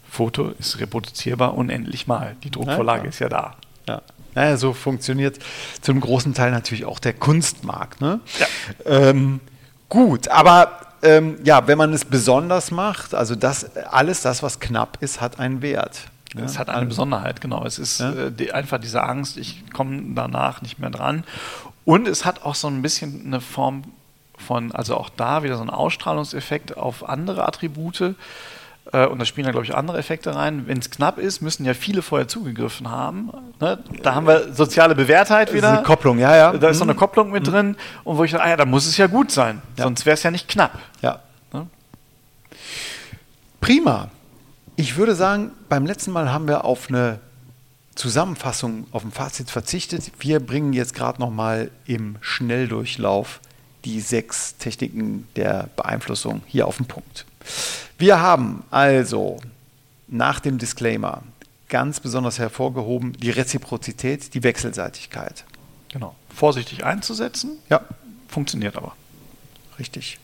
Foto 0.09 0.49
ist 0.57 0.79
reproduzierbar 0.79 1.53
unendlich 1.53 2.07
mal. 2.07 2.35
Die 2.43 2.49
Druckvorlage 2.49 3.03
ja, 3.03 3.09
ist 3.09 3.19
ja 3.19 3.29
da. 3.29 3.55
Ja. 3.87 4.01
Naja, 4.33 4.57
so 4.57 4.73
funktioniert 4.73 5.39
zum 5.81 5.99
großen 5.99 6.33
Teil 6.33 6.51
natürlich 6.51 6.85
auch 6.85 6.99
der 6.99 7.13
Kunstmarkt. 7.13 8.01
Ne? 8.01 8.19
Ja. 8.39 8.47
Ähm, 8.85 9.41
gut, 9.89 10.29
aber 10.29 10.86
ähm, 11.01 11.37
ja, 11.43 11.67
wenn 11.67 11.77
man 11.77 11.93
es 11.93 12.05
besonders 12.05 12.71
macht, 12.71 13.13
also 13.13 13.35
das, 13.35 13.75
alles 13.75 14.21
das, 14.21 14.43
was 14.43 14.59
knapp 14.59 14.97
ist, 15.01 15.21
hat 15.21 15.39
einen 15.39 15.61
Wert. 15.61 16.01
Ja? 16.35 16.43
Es 16.43 16.59
hat 16.59 16.69
eine 16.69 16.79
also, 16.79 16.89
Besonderheit, 16.89 17.41
genau. 17.41 17.65
Es 17.65 17.79
ist 17.79 17.99
ja? 17.99 18.11
äh, 18.11 18.31
die, 18.31 18.51
einfach 18.51 18.79
diese 18.79 19.03
Angst, 19.03 19.37
ich 19.37 19.71
komme 19.71 20.01
danach 20.15 20.61
nicht 20.61 20.79
mehr 20.79 20.89
dran. 20.89 21.23
Und 21.85 22.07
es 22.07 22.25
hat 22.25 22.43
auch 22.43 22.55
so 22.55 22.67
ein 22.67 22.81
bisschen 22.81 23.25
eine 23.25 23.41
Form 23.41 23.83
von, 24.37 24.71
also 24.71 24.95
auch 24.97 25.09
da 25.09 25.43
wieder 25.43 25.57
so 25.57 25.63
ein 25.63 25.69
Ausstrahlungseffekt 25.69 26.77
auf 26.77 27.07
andere 27.07 27.47
Attribute. 27.47 28.15
Äh, 28.93 29.05
und 29.07 29.19
da 29.19 29.25
spielen 29.25 29.45
da, 29.45 29.51
glaube 29.51 29.65
ich, 29.65 29.75
andere 29.75 29.97
Effekte 29.97 30.35
rein. 30.35 30.67
Wenn 30.67 30.79
es 30.79 30.89
knapp 30.89 31.17
ist, 31.17 31.41
müssen 31.41 31.65
ja 31.65 31.73
viele 31.73 32.01
vorher 32.01 32.27
zugegriffen 32.27 32.89
haben. 32.89 33.31
Ne? 33.59 33.79
Da 34.01 34.15
haben 34.15 34.27
wir 34.27 34.53
soziale 34.53 34.95
Bewährtheit 34.95 35.53
wieder. 35.53 35.61
Das 35.61 35.71
ist 35.71 35.77
eine 35.77 35.85
Kopplung, 35.85 36.19
ja, 36.19 36.35
ja. 36.35 36.53
Da 36.53 36.69
ist 36.69 36.77
so 36.77 36.83
eine 36.83 36.93
mhm. 36.93 36.97
Kopplung 36.97 37.31
mit 37.31 37.45
mhm. 37.45 37.51
drin. 37.51 37.77
Und 38.03 38.17
wo 38.17 38.23
ich 38.23 38.31
sage, 38.31 38.43
ah 38.43 38.49
ja, 38.49 38.57
da 38.57 38.65
muss 38.65 38.85
es 38.85 38.97
ja 38.97 39.07
gut 39.07 39.31
sein. 39.31 39.61
Ja. 39.77 39.83
Sonst 39.83 40.05
wäre 40.05 40.13
es 40.15 40.23
ja 40.23 40.31
nicht 40.31 40.47
knapp. 40.47 40.77
Ja. 41.01 41.19
Ne? 41.53 41.67
Prima. 43.61 44.09
Ich 44.75 44.95
würde 44.95 45.15
sagen, 45.15 45.51
beim 45.69 45.85
letzten 45.85 46.11
Mal 46.11 46.31
haben 46.31 46.47
wir 46.47 46.63
auf 46.63 46.89
eine 46.89 47.19
Zusammenfassung, 47.95 48.85
auf 48.91 49.03
ein 49.03 49.11
Fazit 49.11 49.49
verzichtet. 49.49 50.11
Wir 50.19 50.39
bringen 50.39 50.73
jetzt 50.73 50.93
gerade 50.93 51.19
nochmal 51.19 51.71
im 51.85 52.17
Schnelldurchlauf 52.21 53.39
die 53.85 54.01
sechs 54.01 54.57
Techniken 54.57 55.27
der 55.35 55.69
Beeinflussung 55.75 56.41
hier 56.45 56.67
auf 56.67 56.77
den 56.77 56.85
Punkt. 56.85 57.25
Wir 57.97 58.19
haben 58.19 58.63
also 58.69 59.39
nach 60.07 60.39
dem 60.39 60.57
Disclaimer 60.57 61.23
ganz 61.69 61.99
besonders 61.99 62.39
hervorgehoben 62.39 63.13
die 63.13 63.29
Reziprozität, 63.29 64.33
die 64.33 64.43
Wechselseitigkeit. 64.43 65.43
Genau. 65.89 66.15
Vorsichtig 66.33 66.83
einzusetzen. 66.85 67.57
Ja. 67.69 67.81
Funktioniert 68.27 68.75
aber. 68.75 68.95
Richtig. 69.79 70.19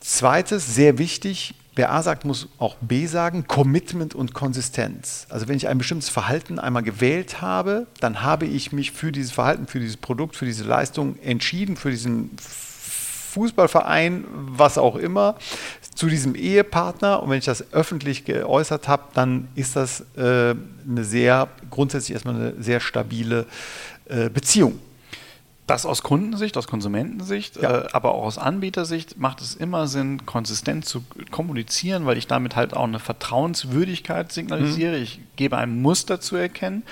Zweites, 0.00 0.74
sehr 0.74 0.98
wichtig, 0.98 1.54
wer 1.76 1.92
A 1.92 2.02
sagt, 2.02 2.24
muss 2.24 2.48
auch 2.58 2.76
B 2.80 3.06
sagen, 3.06 3.46
Commitment 3.46 4.14
und 4.14 4.34
Konsistenz. 4.34 5.26
Also 5.30 5.48
wenn 5.48 5.56
ich 5.56 5.68
ein 5.68 5.78
bestimmtes 5.78 6.08
Verhalten 6.08 6.58
einmal 6.58 6.82
gewählt 6.82 7.40
habe, 7.40 7.86
dann 8.00 8.22
habe 8.22 8.46
ich 8.46 8.72
mich 8.72 8.92
für 8.92 9.12
dieses 9.12 9.32
Verhalten, 9.32 9.66
für 9.66 9.80
dieses 9.80 9.96
Produkt, 9.96 10.36
für 10.36 10.44
diese 10.46 10.64
Leistung 10.64 11.18
entschieden, 11.20 11.76
für 11.76 11.90
diesen 11.90 12.30
Fußballverein, 12.38 14.24
was 14.30 14.78
auch 14.78 14.96
immer, 14.96 15.36
zu 15.94 16.08
diesem 16.08 16.34
Ehepartner. 16.34 17.22
Und 17.22 17.30
wenn 17.30 17.38
ich 17.38 17.44
das 17.44 17.72
öffentlich 17.72 18.24
geäußert 18.24 18.88
habe, 18.88 19.04
dann 19.14 19.48
ist 19.54 19.76
das 19.76 20.00
äh, 20.16 20.54
eine 20.88 21.04
sehr, 21.04 21.48
grundsätzlich 21.70 22.14
erstmal 22.14 22.34
eine 22.34 22.62
sehr 22.62 22.80
stabile 22.80 23.46
äh, 24.06 24.28
Beziehung. 24.28 24.78
Das 25.66 25.86
aus 25.86 26.02
Kundensicht, 26.02 26.58
aus 26.58 26.66
Konsumentensicht, 26.66 27.56
ja. 27.56 27.84
äh, 27.84 27.88
aber 27.92 28.12
auch 28.12 28.24
aus 28.24 28.36
Anbietersicht 28.36 29.18
macht 29.18 29.40
es 29.40 29.54
immer 29.54 29.86
Sinn, 29.86 30.26
konsistent 30.26 30.84
zu 30.84 31.02
kommunizieren, 31.30 32.04
weil 32.04 32.18
ich 32.18 32.26
damit 32.26 32.54
halt 32.54 32.74
auch 32.74 32.84
eine 32.84 32.98
Vertrauenswürdigkeit 32.98 34.30
signalisiere. 34.30 34.98
Mhm. 34.98 35.02
Ich 35.02 35.20
gebe 35.36 35.56
ein 35.56 35.80
Muster 35.80 36.20
zu 36.20 36.36
erkennen. 36.36 36.82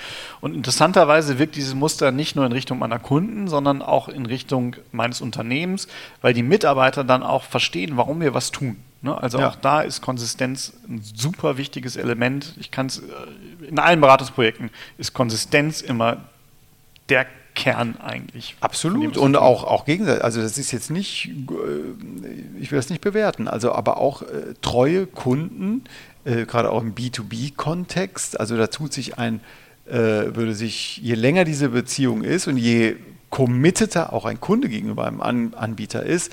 Und 0.41 0.55
interessanterweise 0.55 1.37
wirkt 1.37 1.55
dieses 1.55 1.75
Muster 1.75 2.11
nicht 2.11 2.35
nur 2.35 2.47
in 2.47 2.51
Richtung 2.51 2.79
meiner 2.79 2.97
Kunden, 2.97 3.47
sondern 3.47 3.83
auch 3.83 4.09
in 4.09 4.25
Richtung 4.25 4.75
meines 4.91 5.21
Unternehmens, 5.21 5.87
weil 6.23 6.33
die 6.33 6.41
Mitarbeiter 6.41 7.03
dann 7.03 7.21
auch 7.21 7.43
verstehen, 7.43 7.95
warum 7.95 8.21
wir 8.21 8.33
was 8.33 8.49
tun. 8.49 8.77
Ne? 9.03 9.21
Also 9.21 9.39
ja. 9.39 9.49
auch 9.49 9.55
da 9.55 9.81
ist 9.81 10.01
Konsistenz 10.01 10.73
ein 10.87 11.01
super 11.03 11.57
wichtiges 11.57 11.97
Element. 11.97 12.55
Ich 12.59 12.71
kann 12.71 12.87
es 12.87 12.99
äh, 12.99 13.65
in 13.67 13.77
allen 13.77 14.01
Beratungsprojekten 14.01 14.69
ist 14.97 15.13
Konsistenz 15.13 15.81
immer 15.81 16.21
der 17.09 17.27
Kern 17.53 17.97
eigentlich. 17.97 18.55
Absolut. 18.61 19.17
Und 19.17 19.35
auch, 19.35 19.65
auch 19.65 19.85
gegenseitig. 19.85 20.23
Also 20.23 20.41
das 20.41 20.57
ist 20.57 20.71
jetzt 20.71 20.89
nicht, 20.89 21.29
äh, 21.29 22.59
ich 22.59 22.71
will 22.71 22.77
das 22.77 22.89
nicht 22.89 23.01
bewerten, 23.01 23.47
also 23.47 23.73
aber 23.73 23.97
auch 23.97 24.21
äh, 24.21 24.53
treue 24.61 25.05
Kunden, 25.05 25.83
äh, 26.23 26.45
gerade 26.45 26.71
auch 26.71 26.81
im 26.81 26.95
B2B-Kontext, 26.95 28.39
also 28.39 28.57
da 28.57 28.67
tut 28.67 28.93
sich 28.93 29.17
ein, 29.19 29.41
äh, 29.85 29.93
würde 29.93 30.55
sich, 30.55 30.97
je 30.97 31.15
länger 31.15 31.43
diese 31.43 31.69
Beziehung 31.69 32.23
ist 32.23 32.47
und 32.47 32.57
je 32.57 32.95
committeter 33.29 34.13
auch 34.13 34.25
ein 34.25 34.39
Kunde 34.39 34.69
gegenüber 34.69 35.07
einem 35.07 35.19
An 35.19 35.53
Anbieter 35.55 36.03
ist, 36.03 36.31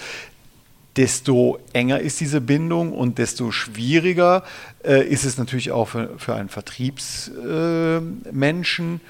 desto 0.96 1.61
enger 1.72 2.00
ist 2.00 2.18
diese 2.20 2.40
Bindung 2.40 2.92
und 2.92 3.18
desto 3.18 3.53
schwieriger 3.53 4.42
äh, 4.85 5.07
ist 5.07 5.24
es 5.24 5.38
natürlich 5.38 5.70
auch 5.70 5.87
für, 5.88 6.18
für 6.18 6.35
einen 6.35 6.48
Vertriebsmenschen, 6.48 8.96
äh, 8.96 9.00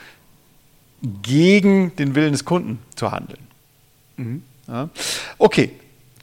gegen 1.22 1.94
den 1.96 2.14
Willen 2.14 2.32
des 2.32 2.44
Kunden 2.44 2.78
zu 2.94 3.10
handeln. 3.10 3.40
Mhm. 4.16 4.42
Ja. 4.68 4.88
Okay, 5.38 5.72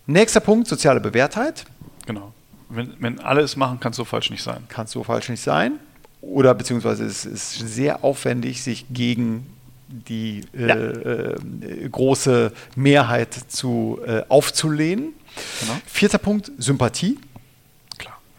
nächster 0.05 0.39
Punkt, 0.39 0.67
soziale 0.67 0.99
Bewährtheit. 0.99 1.65
Genau. 2.05 2.33
Wenn, 2.69 2.93
wenn 2.99 3.19
alle 3.19 3.41
es 3.41 3.55
machen, 3.55 3.79
kann 3.79 3.91
es 3.91 3.97
so 3.97 4.05
falsch 4.05 4.29
nicht 4.29 4.43
sein. 4.43 4.63
Kann 4.67 4.85
es 4.85 4.91
so 4.91 5.03
falsch 5.03 5.29
nicht 5.29 5.41
sein. 5.41 5.79
Oder 6.21 6.53
beziehungsweise 6.53 7.05
es 7.05 7.25
ist 7.25 7.53
sehr 7.53 8.03
aufwendig, 8.03 8.61
sich 8.61 8.85
gegen 8.89 9.47
die 9.87 10.43
äh, 10.53 10.67
ja. 10.67 10.75
äh, 10.75 11.89
große 11.89 12.51
Mehrheit 12.75 13.33
zu, 13.47 13.99
äh, 14.05 14.23
aufzulehnen. 14.27 15.13
Genau. 15.62 15.73
Vierter 15.86 16.17
Punkt, 16.17 16.52
Sympathie. 16.58 17.17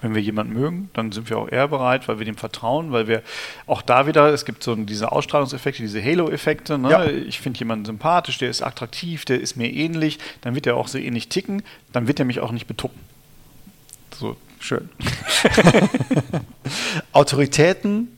Wenn 0.00 0.14
wir 0.14 0.22
jemanden 0.22 0.52
mögen, 0.52 0.90
dann 0.92 1.10
sind 1.10 1.28
wir 1.28 1.38
auch 1.38 1.48
eher 1.48 1.66
bereit, 1.66 2.06
weil 2.06 2.20
wir 2.20 2.24
dem 2.24 2.36
vertrauen, 2.36 2.92
weil 2.92 3.08
wir 3.08 3.22
auch 3.66 3.82
da 3.82 4.06
wieder, 4.06 4.32
es 4.32 4.44
gibt 4.44 4.62
so 4.62 4.76
diese 4.76 5.10
Ausstrahlungseffekte, 5.10 5.82
diese 5.82 6.02
Halo-Effekte. 6.02 6.78
Ne? 6.78 6.90
Ja. 6.90 7.04
Ich 7.06 7.40
finde 7.40 7.58
jemanden 7.58 7.84
sympathisch, 7.84 8.38
der 8.38 8.48
ist 8.48 8.62
attraktiv, 8.62 9.24
der 9.24 9.40
ist 9.40 9.56
mir 9.56 9.72
ähnlich, 9.72 10.20
dann 10.42 10.54
wird 10.54 10.68
er 10.68 10.76
auch 10.76 10.86
so 10.86 10.98
ähnlich 10.98 11.28
ticken, 11.28 11.64
dann 11.92 12.06
wird 12.06 12.20
er 12.20 12.26
mich 12.26 12.38
auch 12.38 12.52
nicht 12.52 12.68
betuppen. 12.68 13.00
So, 14.16 14.36
schön. 14.60 14.88
Autoritäten 17.12 18.16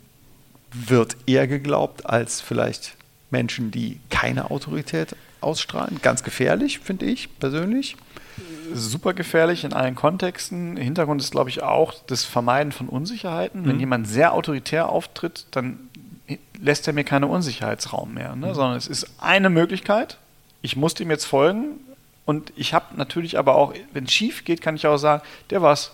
wird 0.72 1.16
eher 1.26 1.46
geglaubt 1.46 2.04
als 2.04 2.42
vielleicht 2.42 2.96
Menschen, 3.30 3.70
die 3.70 4.00
keine 4.10 4.50
Autorität 4.50 5.16
ausstrahlen. 5.40 5.98
Ganz 6.02 6.22
gefährlich, 6.24 6.80
finde 6.80 7.06
ich 7.06 7.38
persönlich 7.38 7.96
super 8.72 9.14
gefährlich 9.14 9.64
in 9.64 9.72
allen 9.72 9.94
Kontexten. 9.94 10.76
Hintergrund 10.76 11.20
ist, 11.20 11.32
glaube 11.32 11.50
ich, 11.50 11.62
auch 11.62 11.94
das 12.06 12.24
Vermeiden 12.24 12.72
von 12.72 12.88
Unsicherheiten. 12.88 13.62
Mhm. 13.62 13.66
Wenn 13.66 13.80
jemand 13.80 14.08
sehr 14.08 14.32
autoritär 14.32 14.88
auftritt, 14.88 15.46
dann 15.50 15.78
lässt 16.60 16.86
er 16.86 16.92
mir 16.92 17.04
keinen 17.04 17.24
Unsicherheitsraum 17.24 18.14
mehr, 18.14 18.36
ne? 18.36 18.48
mhm. 18.48 18.54
sondern 18.54 18.76
es 18.76 18.86
ist 18.86 19.06
eine 19.18 19.50
Möglichkeit. 19.50 20.18
Ich 20.62 20.76
muss 20.76 20.94
dem 20.94 21.10
jetzt 21.10 21.24
folgen 21.24 21.80
und 22.26 22.52
ich 22.56 22.74
habe 22.74 22.96
natürlich 22.96 23.38
aber 23.38 23.54
auch, 23.54 23.74
wenn 23.92 24.04
es 24.04 24.12
schief 24.12 24.44
geht, 24.44 24.60
kann 24.60 24.76
ich 24.76 24.86
auch 24.86 24.98
sagen, 24.98 25.22
der 25.50 25.62
war's. 25.62 25.92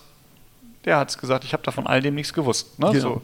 Der 0.84 0.98
hat 0.98 1.10
es 1.10 1.18
gesagt, 1.18 1.44
ich 1.44 1.52
habe 1.52 1.62
davon 1.64 1.86
all 1.86 2.00
dem 2.00 2.14
nichts 2.14 2.32
gewusst. 2.32 2.78
Ne? 2.78 2.90
Genau. 2.92 3.00
So. 3.00 3.22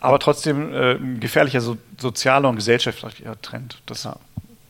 Aber 0.00 0.18
trotzdem 0.18 0.74
äh, 0.74 1.18
gefährlicher 1.18 1.60
so, 1.60 1.76
sozialer 1.98 2.48
und 2.48 2.56
gesellschaftlicher 2.56 3.40
Trend. 3.40 3.82
Das 3.86 4.04
ja. 4.04 4.16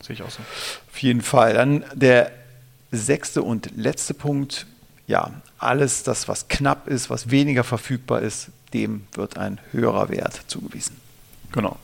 sehe 0.01 0.15
ich 0.15 0.23
auch 0.23 0.29
so. 0.29 0.41
Auf 0.41 0.97
jeden 0.99 1.21
Fall. 1.21 1.53
Dann 1.53 1.83
der 1.93 2.31
sechste 2.91 3.41
und 3.43 3.71
letzte 3.75 4.13
Punkt, 4.13 4.65
ja, 5.07 5.31
alles 5.57 6.03
das, 6.03 6.27
was 6.27 6.47
knapp 6.47 6.87
ist, 6.87 7.09
was 7.09 7.31
weniger 7.31 7.63
verfügbar 7.63 8.21
ist, 8.21 8.49
dem 8.73 9.07
wird 9.13 9.37
ein 9.37 9.59
höherer 9.71 10.09
Wert 10.09 10.41
zugewiesen. 10.47 10.97
Genau. 11.51 11.77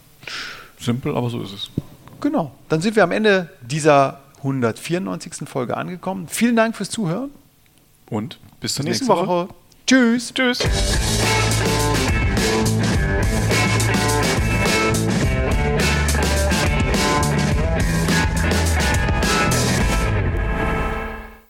Simpel, 0.80 1.16
aber 1.16 1.30
so 1.30 1.42
ist 1.42 1.54
es. 1.54 1.70
Genau. 2.20 2.54
Dann 2.70 2.82
sind 2.82 2.96
wir 2.96 3.04
am 3.04 3.12
Ende 3.12 3.50
dieser 3.62 4.20
194. 4.38 5.48
Folge 5.48 5.78
angekommen. 5.78 6.28
Vielen 6.28 6.56
Dank 6.56 6.76
fürs 6.76 6.90
Zuhören. 6.90 7.32
Und 8.10 8.40
bis 8.60 8.76
zur 8.76 8.86
nächsten 8.86 9.06
nächste 9.06 9.28
Woche. 9.28 9.48
Woche. 9.48 9.56
Tschüss. 9.88 10.34
Tschüss. 10.34 10.60